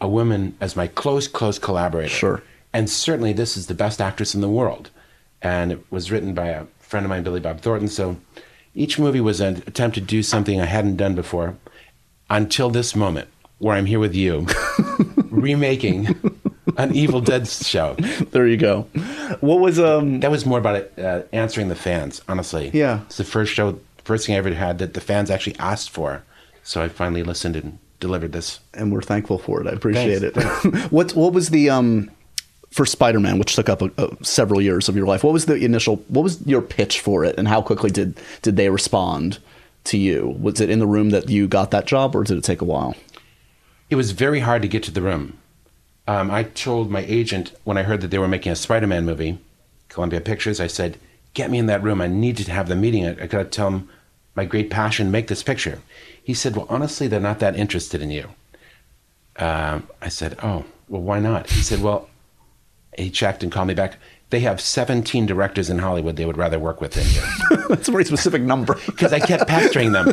[0.00, 2.08] a woman as my close, close collaborator.
[2.08, 2.42] Sure.
[2.72, 4.90] And certainly this is the best actress in the world.
[5.40, 7.88] And it was written by a friend of mine, Billy Bob Thornton.
[7.88, 8.16] So
[8.74, 11.56] each movie was an attempt to do something I hadn't done before
[12.28, 13.28] until this moment
[13.58, 14.46] where I'm here with you,
[15.30, 16.08] remaking
[16.76, 17.94] an Evil Dead show.
[18.32, 18.82] There you go.
[19.40, 22.70] What was um That was more about it, uh, answering the fans, honestly.
[22.74, 23.02] Yeah.
[23.02, 26.24] It's the first show, first thing I ever had that the fans actually asked for.
[26.62, 28.60] So I finally listened and delivered this.
[28.72, 29.66] and we're thankful for it.
[29.66, 30.74] I appreciate Thanks, it.
[30.92, 32.10] what what was the um
[32.70, 35.22] for Spider-Man, which took up a, a, several years of your life?
[35.22, 35.96] What was the initial?
[36.08, 39.38] What was your pitch for it, and how quickly did did they respond
[39.84, 40.36] to you?
[40.40, 42.64] Was it in the room that you got that job, or did it take a
[42.64, 42.94] while?
[43.90, 45.38] It was very hard to get to the room.
[46.06, 49.04] Um, I told my agent when I heard that they were making a Spider Man
[49.04, 49.38] movie,
[49.88, 50.98] Columbia Pictures, I said,
[51.32, 52.00] Get me in that room.
[52.00, 53.06] I need to have the meeting.
[53.06, 53.88] I, I got to tell them
[54.34, 55.80] my great passion, make this picture.
[56.24, 58.30] He said, Well, honestly, they're not that interested in you.
[59.36, 61.50] Um, I said, Oh, well, why not?
[61.50, 62.08] He said, Well,
[62.98, 63.98] he checked and called me back.
[64.30, 67.06] They have 17 directors in Hollywood they would rather work with than
[67.60, 67.68] you.
[67.68, 68.74] That's a very specific number.
[68.86, 70.10] because I kept pestering them.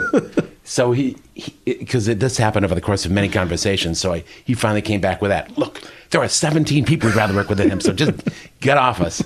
[0.64, 1.18] So he,
[1.66, 4.00] because this happened over the course of many conversations.
[4.00, 5.58] So I, he finally came back with that.
[5.58, 5.82] Look,
[6.12, 7.80] there are 17 people who'd rather work with than him.
[7.80, 8.28] So just
[8.60, 9.20] get off us.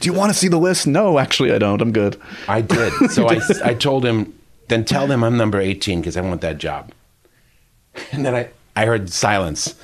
[0.00, 0.86] Do you want to see the list?
[0.86, 1.80] No, actually, I don't.
[1.80, 2.20] I'm good.
[2.48, 2.92] I did.
[3.12, 4.38] So I, I told him,
[4.68, 6.92] then tell them I'm number 18 because I want that job.
[8.12, 9.74] And then I, I heard silence.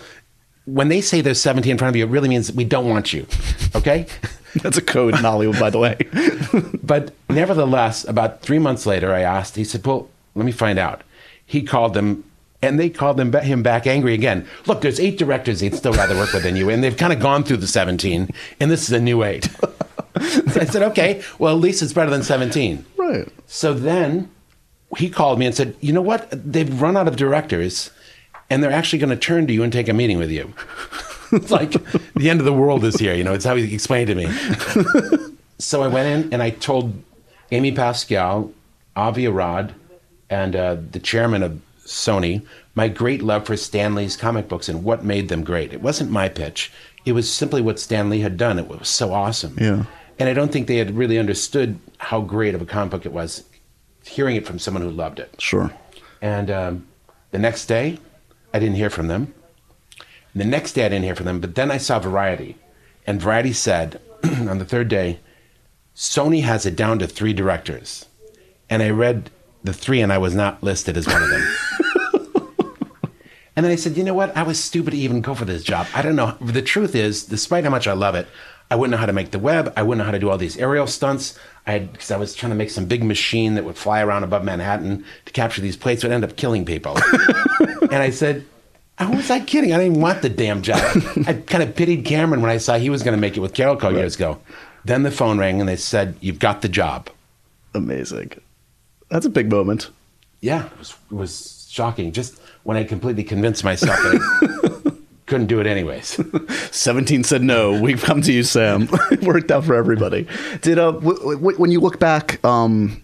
[0.65, 3.13] When they say there's 17 in front of you, it really means we don't want
[3.13, 3.27] you.
[3.75, 4.07] Okay?
[4.63, 5.97] That's a code in Hollywood, by the way.
[6.83, 11.03] But nevertheless, about three months later, I asked, he said, Well, let me find out.
[11.47, 12.25] He called them,
[12.63, 14.47] and they called them, him back angry again.
[14.67, 17.21] Look, there's eight directors they'd still rather work with than you, and they've kind of
[17.21, 18.29] gone through the 17,
[18.59, 19.45] and this is a new eight.
[19.45, 19.73] so
[20.61, 22.85] I said, Okay, well, at least it's better than 17.
[22.97, 23.29] right.
[23.47, 24.31] So then
[24.97, 26.29] he called me and said, You know what?
[26.31, 27.91] They've run out of directors,
[28.49, 30.53] and they're actually going to turn to you and take a meeting with you.
[31.33, 31.73] it's like
[32.15, 33.15] the end of the world is here.
[33.15, 34.29] You know, it's how he explained to me.
[35.59, 36.93] so I went in and I told
[37.51, 38.53] Amy Pascal,
[38.97, 39.75] Avi Arad,
[40.29, 42.43] and uh, the chairman of Sony
[42.75, 45.73] my great love for Stan Lee's comic books and what made them great.
[45.73, 46.73] It wasn't my pitch.
[47.05, 48.59] It was simply what Stan Lee had done.
[48.59, 49.57] It was so awesome.
[49.61, 49.85] Yeah.
[50.19, 53.13] And I don't think they had really understood how great of a comic book it
[53.13, 53.45] was,
[54.05, 55.35] hearing it from someone who loved it.
[55.41, 55.73] Sure.
[56.21, 56.89] And um,
[57.31, 57.99] the next day,
[58.53, 59.35] I didn't hear from them.
[60.33, 61.41] And the next day, I didn't hear from them.
[61.41, 62.57] But then I saw Variety,
[63.07, 65.21] and Variety said on the third day,
[65.95, 68.07] Sony has it down to three directors.
[68.69, 69.31] And I read
[69.65, 71.57] the three, and I was not listed as one of them.
[73.57, 74.37] and then I said, you know what?
[74.37, 75.87] I was stupid to even go for this job.
[75.95, 76.37] I don't know.
[76.41, 78.29] The truth is, despite how much I love it,
[78.71, 79.73] I wouldn't know how to make the web.
[79.77, 81.37] I wouldn't know how to do all these aerial stunts.
[81.67, 84.23] I had because I was trying to make some big machine that would fly around
[84.23, 86.97] above Manhattan to capture these plates, would end up killing people.
[87.91, 88.47] and I said,
[88.97, 89.73] "How was I kidding?
[89.73, 90.79] I didn't even want the damn job."
[91.27, 93.55] I kind of pitied Cameron when I saw he was going to make it with
[93.55, 94.41] Carolco years ago.
[94.85, 97.11] Then the phone rang and they said, "You've got the job."
[97.75, 98.33] Amazing.
[99.11, 99.91] That's a big moment.
[100.41, 102.13] Yeah, it was, it was shocking.
[102.13, 104.97] Just when I completely convinced myself that
[105.31, 106.21] couldn't do it anyways.
[106.73, 107.81] 17 said no.
[107.81, 108.89] We've come to you, Sam.
[109.11, 110.27] it worked out for everybody.
[110.61, 113.03] Did uh, w- w- when you look back, um,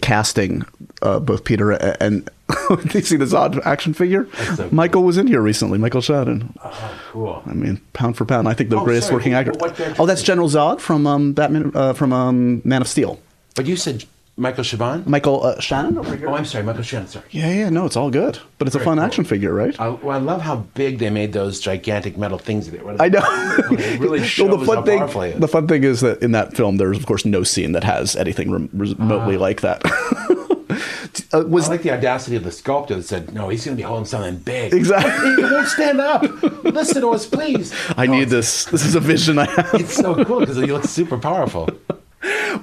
[0.00, 0.64] casting
[1.02, 2.28] uh, both Peter a- and
[2.94, 4.26] you see this odd action figure.
[4.34, 4.74] so cool.
[4.74, 5.78] Michael was in here recently.
[5.78, 6.52] Michael Shannon.
[6.64, 7.42] oh, cool.
[7.46, 9.52] I mean, pound for pound, I think the Oh, greatest sorry, working actor.
[9.98, 10.22] Oh, that's?
[10.22, 13.20] General Zod from um, Batman uh, from um, Man of Steel.
[13.54, 14.04] But you said
[14.38, 15.04] Michael Shaban?
[15.06, 16.28] Michael uh, Shannon over here.
[16.28, 17.08] Oh, I'm sorry, Michael Shannon.
[17.08, 17.24] Sorry.
[17.30, 19.04] yeah, yeah, no, it's all good, but it's a Very fun cool.
[19.06, 19.78] action figure, right?
[19.80, 22.70] I, well, I love how big they made those gigantic metal things.
[22.70, 23.22] That I know.
[23.70, 26.76] It really Well, the fun thing, powerful the fun thing is that in that film,
[26.76, 29.80] there's of course no scene that has anything rem- remotely like that.
[31.32, 33.82] uh, was I like the audacity of the sculptor that said, "No, he's going to
[33.82, 35.34] be holding something big." Exactly.
[35.36, 36.22] He won't stand up.
[36.62, 37.72] Listen to us, please.
[37.96, 38.66] I No, need this.
[38.66, 39.70] This is a vision I have.
[39.74, 41.70] It's so cool because he looks super powerful.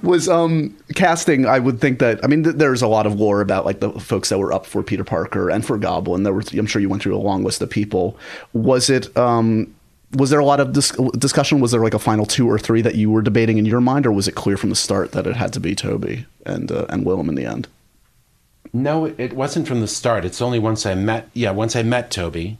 [0.01, 3.39] Was um casting i would think that i mean th- there's a lot of lore
[3.41, 6.43] about like the folks that were up for peter parker and for goblin there were
[6.53, 8.17] i'm sure you went through a long list of people
[8.53, 9.73] was it um
[10.17, 12.81] was there a lot of dis- discussion was there like a final two or three
[12.81, 15.27] that you were debating in your mind or was it clear from the start that
[15.27, 17.67] it had to be tobey and uh, and willem in the end
[18.73, 20.25] No, it- it wasn't from the start.
[20.25, 22.57] It's only once I met, yeah, once I met Tobey,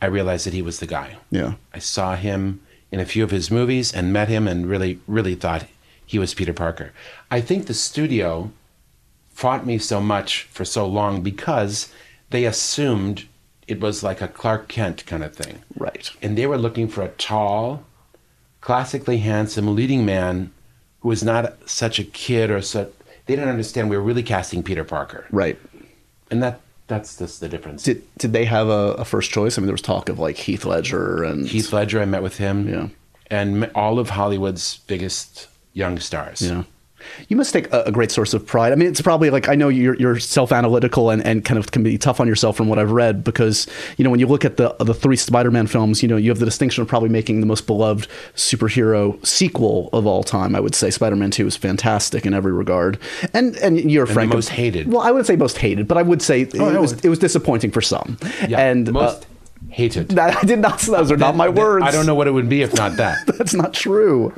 [0.00, 1.16] I realized that he was the guy.
[1.30, 2.60] yeah I saw him
[2.90, 5.66] in a few of his movies and met him and really, really thought
[6.06, 6.92] he was Peter Parker.
[7.30, 8.50] I think the studio
[9.30, 11.92] fought me so much for so long because
[12.30, 13.26] they assumed
[13.66, 15.62] it was like a Clark Kent kind of thing.
[15.76, 17.84] right And they were looking for a tall,
[18.60, 20.52] classically handsome leading man
[21.00, 22.90] who was not such a kid or such.
[23.26, 25.26] They didn't understand we were really casting Peter Parker.
[25.30, 25.58] right
[26.30, 27.84] And that that's just the difference.
[27.84, 30.36] did did they have a, a first choice i mean there was talk of like
[30.36, 32.68] heath ledger and Heath Ledger, I met with him.
[32.68, 32.88] Yeah.
[33.30, 36.42] And all of Hollywood's biggest young stars.
[36.42, 36.64] Yeah.
[37.28, 38.70] You must take a, a great source of pride.
[38.72, 41.82] I mean, it's probably like I know you're, you're self-analytical and, and kind of can
[41.82, 43.66] be tough on yourself from what I've read because
[43.96, 46.38] you know when you look at the the three Spider-Man films, you know you have
[46.38, 48.06] the distinction of probably making the most beloved
[48.36, 50.54] superhero sequel of all time.
[50.54, 52.98] I would say Spider-Man Two is fantastic in every regard,
[53.34, 54.32] and and you're the frank.
[54.32, 54.92] most hated.
[54.92, 57.08] Well, I would say most hated, but I would say Oh, it no, was it-
[57.08, 58.16] was disappointing for some.
[58.46, 59.18] Yeah, and uh,
[59.72, 60.18] hated.
[60.18, 60.80] I did not.
[60.80, 61.84] Those are not my That- that- words.
[61.84, 63.26] I don't know what it would be if not that.
[63.38, 64.30] that's not true.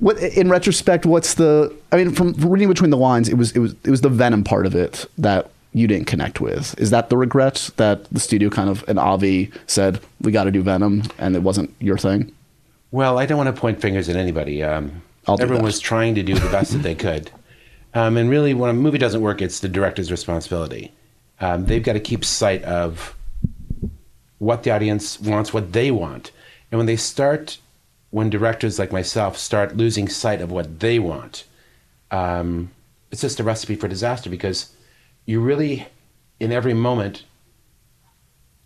[0.00, 1.06] What in retrospect?
[1.06, 1.74] What's the?
[1.92, 4.44] I mean, from reading between the lines, it was it was it was the Venom
[4.44, 6.78] part of it that you didn't connect with.
[6.78, 10.50] Is that the regret that the studio kind of and Avi said we got to
[10.50, 12.32] do Venom and it wasn't your thing?
[12.90, 14.62] Well, I don't want to point fingers at anybody.
[14.62, 15.64] Um, everyone that.
[15.64, 17.30] was trying to do the best that they could.
[17.92, 20.92] Um, and really, when a movie doesn't work, it's the director's responsibility.
[21.40, 23.14] Um, they've got to keep sight of
[24.38, 26.30] what the audience wants, what they want.
[26.70, 27.58] And when they start,
[28.10, 31.44] when directors like myself start losing sight of what they want,
[32.10, 32.70] um,
[33.10, 34.74] it's just a recipe for disaster because
[35.26, 35.86] you really,
[36.40, 37.24] in every moment,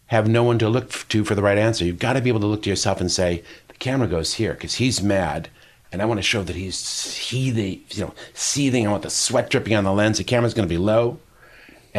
[0.06, 1.84] have no one to look to for the right answer.
[1.84, 4.54] You've got to be able to look to yourself and say, the camera goes here
[4.54, 5.50] because he's mad,
[5.92, 8.86] and I want to show that he's seething, you know, seething.
[8.86, 10.18] I want the sweat dripping on the lens.
[10.18, 11.18] The camera's going to be low,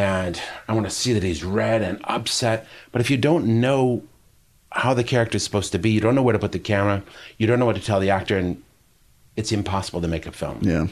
[0.00, 2.66] and I want to see that he's red and upset.
[2.90, 4.02] But if you don't know
[4.72, 7.02] how the character is supposed to be, you don't know where to put the camera,
[7.36, 8.62] you don't know what to tell the actor, and
[9.36, 10.58] it's impossible to make a film.
[10.62, 10.86] Yeah.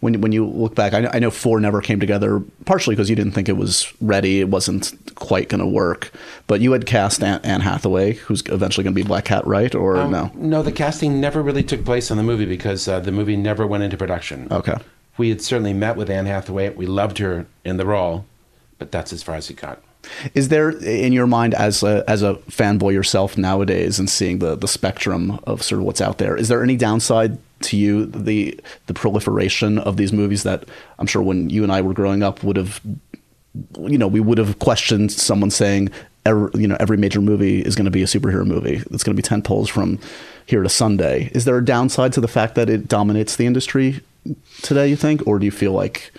[0.00, 3.08] When when you look back, I know, I know four never came together partially because
[3.10, 4.40] you didn't think it was ready.
[4.40, 6.12] It wasn't quite going to work.
[6.46, 9.74] But you had cast Anne, Anne Hathaway, who's eventually going to be Black Cat, right?
[9.74, 10.30] Or Um, no?
[10.34, 13.66] No, the casting never really took place on the movie because uh, the movie never
[13.66, 14.46] went into production.
[14.52, 14.76] Okay.
[15.18, 16.70] We had certainly met with Anne Hathaway.
[16.70, 18.24] We loved her in the role,
[18.82, 19.80] but that's as far as it got.
[20.34, 24.56] Is there in your mind as a as a fanboy yourself nowadays and seeing the
[24.56, 26.36] the spectrum of sort of what's out there?
[26.36, 30.64] Is there any downside to you the the proliferation of these movies that
[30.98, 32.80] I'm sure when you and I were growing up would have
[33.78, 35.90] you know we would have questioned someone saying
[36.26, 38.82] every, you know every major movie is going to be a superhero movie.
[38.90, 40.00] It's going to be tent poles from
[40.46, 41.30] here to Sunday.
[41.32, 44.00] Is there a downside to the fact that it dominates the industry
[44.62, 44.88] today?
[44.88, 46.10] You think, or do you feel like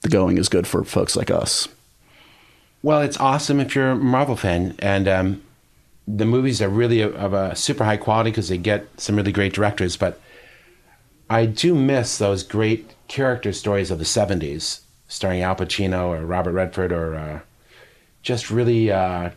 [0.00, 1.68] the going is good for folks like us?
[2.84, 5.42] Well, it's awesome if you're a Marvel fan, and um,
[6.06, 9.54] the movies are really of a super high quality because they get some really great
[9.54, 9.96] directors.
[9.96, 10.20] But
[11.30, 16.52] I do miss those great character stories of the '70s, starring Al Pacino or Robert
[16.52, 17.40] Redford, or uh,
[18.20, 19.30] just really uh,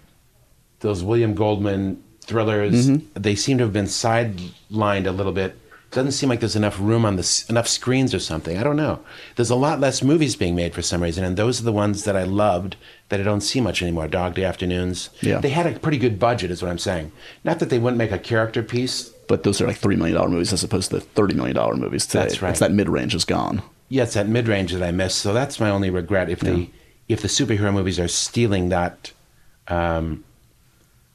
[0.82, 2.90] those William Goldman thrillers.
[3.14, 5.58] They seem to have been sidelined a little bit
[5.92, 8.58] doesn't seem like there's enough room on this enough screens or something.
[8.58, 9.00] I don't know.
[9.36, 12.04] There's a lot less movies being made for some reason, and those are the ones
[12.04, 12.76] that I loved
[13.10, 14.08] that I don't see much anymore.
[14.08, 15.10] Dog Day Afternoons.
[15.22, 15.40] Yeah.
[15.40, 17.12] They had a pretty good budget, is what I'm saying.
[17.44, 19.14] Not that they wouldn't make a character piece.
[19.28, 22.24] But those are like $3 million movies as opposed to the $30 million movies today.
[22.24, 22.52] That's right.
[22.52, 23.62] It's that mid range is gone.
[23.90, 25.16] Yeah, it's that mid range that I miss.
[25.16, 26.30] So that's my only regret.
[26.30, 26.70] If the
[27.10, 29.12] if the superhero movies are stealing that
[29.68, 30.24] um,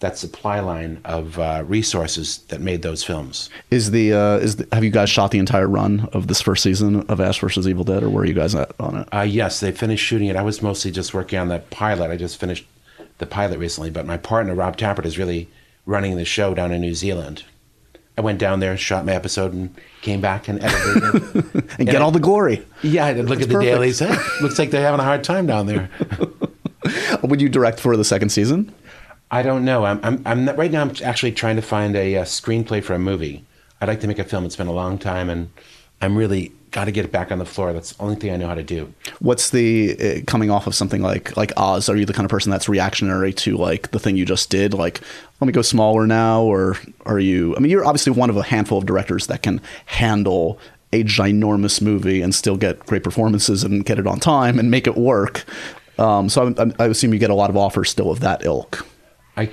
[0.03, 3.49] that supply line of uh, resources that made those films.
[3.71, 6.63] Is the, uh, is the, have you guys shot the entire run of this first
[6.63, 9.09] season of Ash versus Evil Dead, or where are you guys at on it?
[9.15, 10.37] Uh, yes, they finished shooting it.
[10.37, 12.11] I was mostly just working on that pilot.
[12.11, 12.67] I just finished
[13.19, 15.49] the pilot recently, but my partner Rob Tapert is really
[15.87, 17.45] running the show down in New Zealand.
[18.19, 21.65] I went down there, shot my episode, and came back and edited it.
[21.79, 22.63] and get all the glory.
[22.83, 23.73] yeah, I did look That's at the perfect.
[23.73, 23.99] dailies.
[24.01, 25.89] Hey, looks like they're having a hard time down there.
[27.23, 28.75] Would you direct for the second season?
[29.33, 29.87] I don't know.
[29.87, 30.83] I'm, I'm, I'm not, right now.
[30.83, 33.45] I'm actually trying to find a, uh screenplay for a movie.
[33.81, 34.45] I'd like to make a film.
[34.45, 35.51] It's been a long time, and
[36.03, 37.73] I'm really got to get it back on the floor.
[37.73, 38.93] That's the only thing I know how to do.
[39.21, 41.89] What's the uh, coming off of something like like Oz?
[41.89, 44.75] Are you the kind of person that's reactionary to like the thing you just did?
[44.75, 45.01] Like,
[45.41, 46.77] let me go smaller now, or
[47.07, 47.57] are you?
[47.57, 50.59] I mean, you're obviously one of a handful of directors that can handle
[50.93, 54.87] a ginormous movie and still get great performances and get it on time and make
[54.87, 55.45] it work.
[55.99, 58.87] Um, so I, I assume you get a lot of offers still of that ilk.
[59.37, 59.51] I,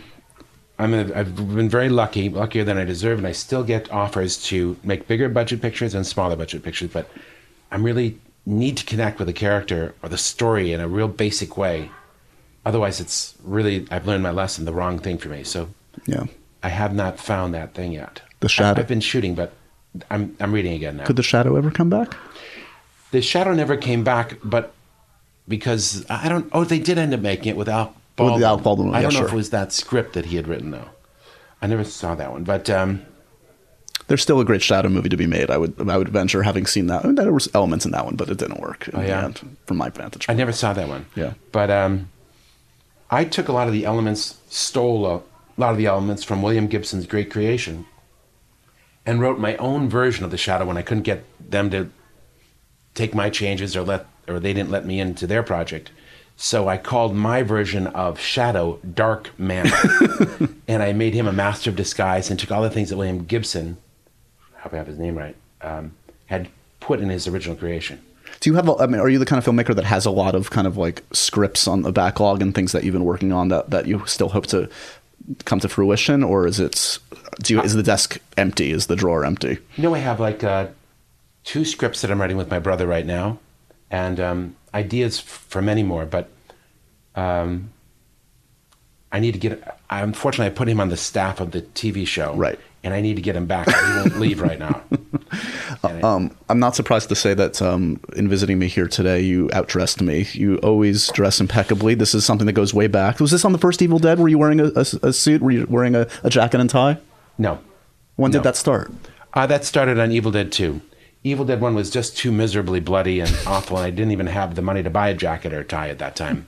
[0.77, 4.41] I'm a, I've been very lucky, luckier than I deserve, and I still get offers
[4.45, 6.89] to make bigger budget pictures and smaller budget pictures.
[6.91, 7.09] But
[7.71, 11.57] I'm really need to connect with the character or the story in a real basic
[11.57, 11.91] way.
[12.65, 14.65] Otherwise, it's really I've learned my lesson.
[14.65, 15.43] The wrong thing for me.
[15.43, 15.69] So
[16.05, 16.25] Yeah.
[16.61, 18.21] I have not found that thing yet.
[18.41, 18.79] The shadow.
[18.79, 19.53] I, have been shooting, but
[20.09, 21.05] I'm I'm reading again now.
[21.05, 22.15] Could the shadow ever come back?
[23.11, 24.73] the shadow never came back, but
[25.47, 26.49] because I don't.
[26.51, 29.01] Oh, they did end up making it with Al With the Alec Baldwin I yeah,
[29.03, 29.27] don't know sure.
[29.27, 30.89] if it was that script that he had written though.
[31.61, 33.05] I never saw that one, but um,
[34.07, 35.49] There's still a great shadow movie to be made.
[35.51, 37.03] I would I would venture having seen that.
[37.03, 39.07] I mean, there was elements in that one, but it didn't work in Oh, the
[39.07, 39.25] yeah?
[39.25, 40.25] end, from my vantage.
[40.29, 41.05] I never saw that one.
[41.15, 41.33] Yeah.
[41.51, 42.09] but um,
[43.11, 45.21] I took a lot of the elements, stole a
[45.57, 47.85] lot of the elements from William Gibson's Great Creation,
[49.05, 51.89] and wrote my own version of the shadow when I couldn't get them to
[52.95, 55.91] take my changes or let or they didn't let me into their project.
[56.41, 59.67] So I called my version of Shadow Darkman,
[60.69, 63.25] and I made him a master of disguise and took all the things that William
[63.25, 63.75] Gibson,
[64.57, 65.91] I hope I have his name right, um,
[66.27, 66.47] had
[66.79, 68.01] put in his original creation.
[68.39, 68.69] Do you have?
[68.69, 70.65] A, I mean, are you the kind of filmmaker that has a lot of kind
[70.65, 73.85] of like scripts on the backlog and things that you've been working on that that
[73.85, 74.69] you still hope to
[75.43, 76.99] come to fruition, or is it?
[77.43, 78.71] Do you, is the desk empty?
[78.71, 79.57] Is the drawer empty?
[79.75, 80.67] You know, I have like uh,
[81.43, 83.39] two scripts that I'm writing with my brother right now,
[83.91, 86.05] and um, ideas for many more.
[86.05, 86.29] But
[87.15, 87.71] um,
[89.11, 89.77] I need to get.
[89.89, 92.59] I, unfortunately, I put him on the staff of the TV show, Right.
[92.81, 93.67] And I need to get him back.
[93.67, 94.81] He won't leave right now.
[95.83, 99.47] I- Um, I'm not surprised to say that um, in visiting me here today, you
[99.49, 100.27] outdressed me.
[100.31, 101.93] You always dress impeccably.
[101.93, 103.19] This is something that goes way back.
[103.19, 104.17] Was this on the first Evil Dead?
[104.17, 105.41] Were you wearing a, a, a suit?
[105.41, 106.97] Were you wearing a, a jacket and tie?
[107.37, 107.59] no,
[108.15, 108.37] When No.
[108.37, 108.91] did that start?
[109.33, 110.79] uh, that started on Evil Dead Two.
[111.23, 114.55] Evil Dead One was just too miserably bloody and awful, and I didn't even have
[114.55, 116.47] the money to buy a jacket or a tie at that time.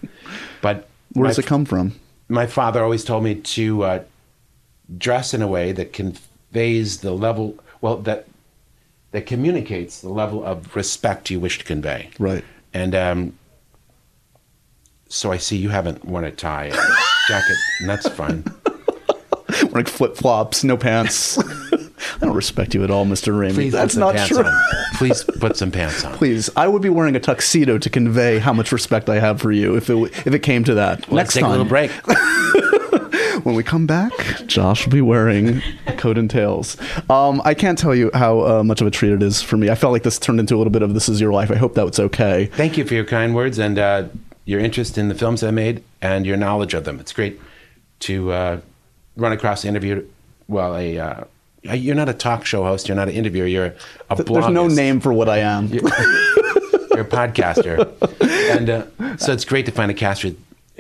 [0.62, 1.94] But Where my does it come from?
[2.30, 4.04] my father always told me to uh,
[4.98, 8.28] dress in a way that conveys the level well that
[9.12, 12.46] that communicates the level of respect you wish to convey Right.
[12.74, 13.34] and um,
[15.10, 16.96] so i see you haven't worn a tie and a
[17.28, 18.44] jacket and that's fine
[19.72, 21.38] Wearing flip flops, no pants.
[22.16, 23.38] I don't respect you at all, Mr.
[23.38, 23.56] Raymond.
[23.56, 24.44] please That's not true.
[24.96, 28.54] please put some pants on Please, I would be wearing a tuxedo to convey how
[28.54, 29.96] much respect I have for you if it
[30.26, 31.00] if it came to that.
[31.12, 31.92] let's Next take time, a little break
[33.44, 34.12] when we come back,
[34.46, 36.78] Josh will be wearing a coat and tails.
[37.10, 39.70] Um, I can't tell you how uh, much of a treat it is for me.
[39.70, 41.56] I felt like this turned into a little bit of "This Is Your Life." I
[41.56, 42.46] hope that's okay.
[42.54, 44.04] thank you for your kind words and uh,
[44.46, 47.40] your interest in the films i made and your knowledge of them it's great
[48.00, 48.60] to uh,
[49.16, 50.06] run across the interview
[50.48, 51.24] well a uh,
[51.64, 53.76] you're not a talk show host you're not an interviewer you're
[54.10, 55.68] a Th- There's no name for what I am.
[55.68, 57.88] you're a podcaster,
[58.52, 60.32] and uh, so it's great to find a caster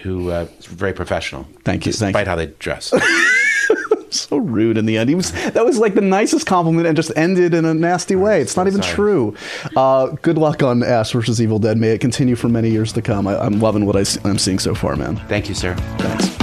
[0.01, 1.47] who uh, is very professional.
[1.63, 2.93] Thank you, despite thank how they dress.
[4.09, 5.09] so rude in the end.
[5.09, 8.41] He was that was like the nicest compliment and just ended in a nasty way.
[8.41, 8.95] It's not even sorry.
[8.95, 9.35] true.
[9.75, 11.77] Uh, good luck on Ash versus Evil Dead.
[11.77, 13.27] May it continue for many years to come.
[13.27, 15.17] I, I'm loving what I, I'm seeing so far, man.
[15.27, 15.75] Thank you, sir.
[15.97, 16.40] Thanks.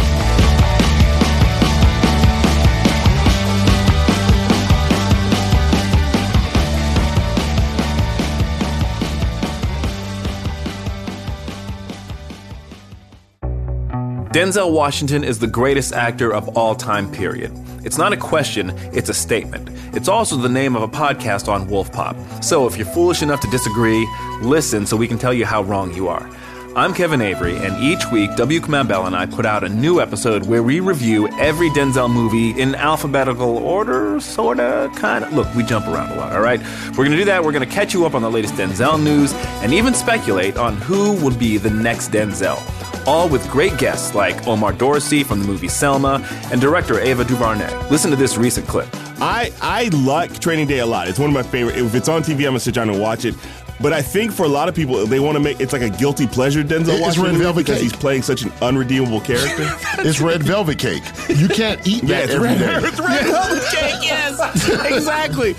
[14.39, 17.51] Denzel Washington is the greatest actor of all time, period.
[17.85, 19.69] It's not a question, it's a statement.
[19.97, 22.15] It's also the name of a podcast on Wolf Pop.
[22.41, 24.07] So if you're foolish enough to disagree,
[24.41, 26.31] listen so we can tell you how wrong you are.
[26.77, 28.61] I'm Kevin Avery, and each week W.
[28.61, 32.77] Kamau and I put out a new episode where we review every Denzel movie in
[32.77, 35.31] alphabetical order, sorta, kinda.
[35.33, 36.61] Look, we jump around a lot, all right?
[36.97, 37.43] We're gonna do that.
[37.43, 39.33] We're gonna catch you up on the latest Denzel news
[39.65, 42.63] and even speculate on who will be the next Denzel.
[43.09, 47.89] All with great guests like Omar Dorsey from the movie Selma and director Ava DuVernay.
[47.89, 48.87] Listen to this recent clip.
[49.19, 51.09] I I like Training Day a lot.
[51.09, 51.79] It's one of my favorite.
[51.79, 53.35] If it's on TV, I'm gonna sit down and watch it.
[53.81, 55.89] But I think for a lot of people, they want to make it's like a
[55.89, 56.63] guilty pleasure.
[56.63, 57.83] Denzel It's Washington Red Velvet because Cake.
[57.85, 59.67] he's playing such an unredeemable character.
[60.07, 61.03] It's red velvet cake.
[61.31, 62.75] You can't eat that it's every red, day.
[62.89, 63.97] it's red velvet cake.
[64.03, 64.39] Yes,
[64.93, 65.55] exactly.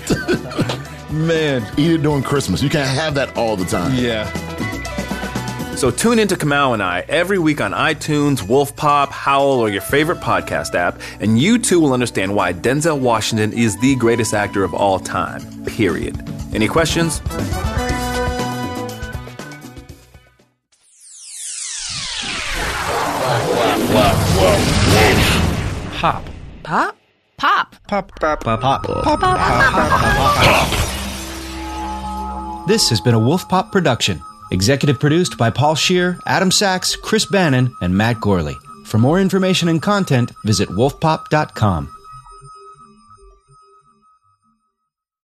[1.12, 1.66] Man.
[1.76, 2.62] Eat it during Christmas.
[2.62, 3.92] You can't have that all the time.
[3.94, 4.30] Yeah.
[5.80, 9.80] So tune into Kamau and I every week on iTunes, Wolf Pop, Howl, or your
[9.80, 14.62] favorite podcast app, and you too will understand why Denzel Washington is the greatest actor
[14.62, 15.40] of all time.
[15.64, 16.22] Period.
[16.52, 17.20] Any questions?
[25.98, 26.28] Pop.
[26.62, 26.94] Pop?
[27.38, 27.76] Pop.
[27.88, 28.20] Pop.
[28.20, 28.44] Pop.
[28.44, 28.60] Pop.
[28.60, 28.84] Pop.
[28.84, 29.16] Pop.
[32.68, 34.20] This has been a Wolf Pop production.
[34.50, 38.58] Executive produced by Paul Scheer, Adam Sachs, Chris Bannon, and Matt Gorley.
[38.84, 41.99] For more information and content, visit wolfpop.com.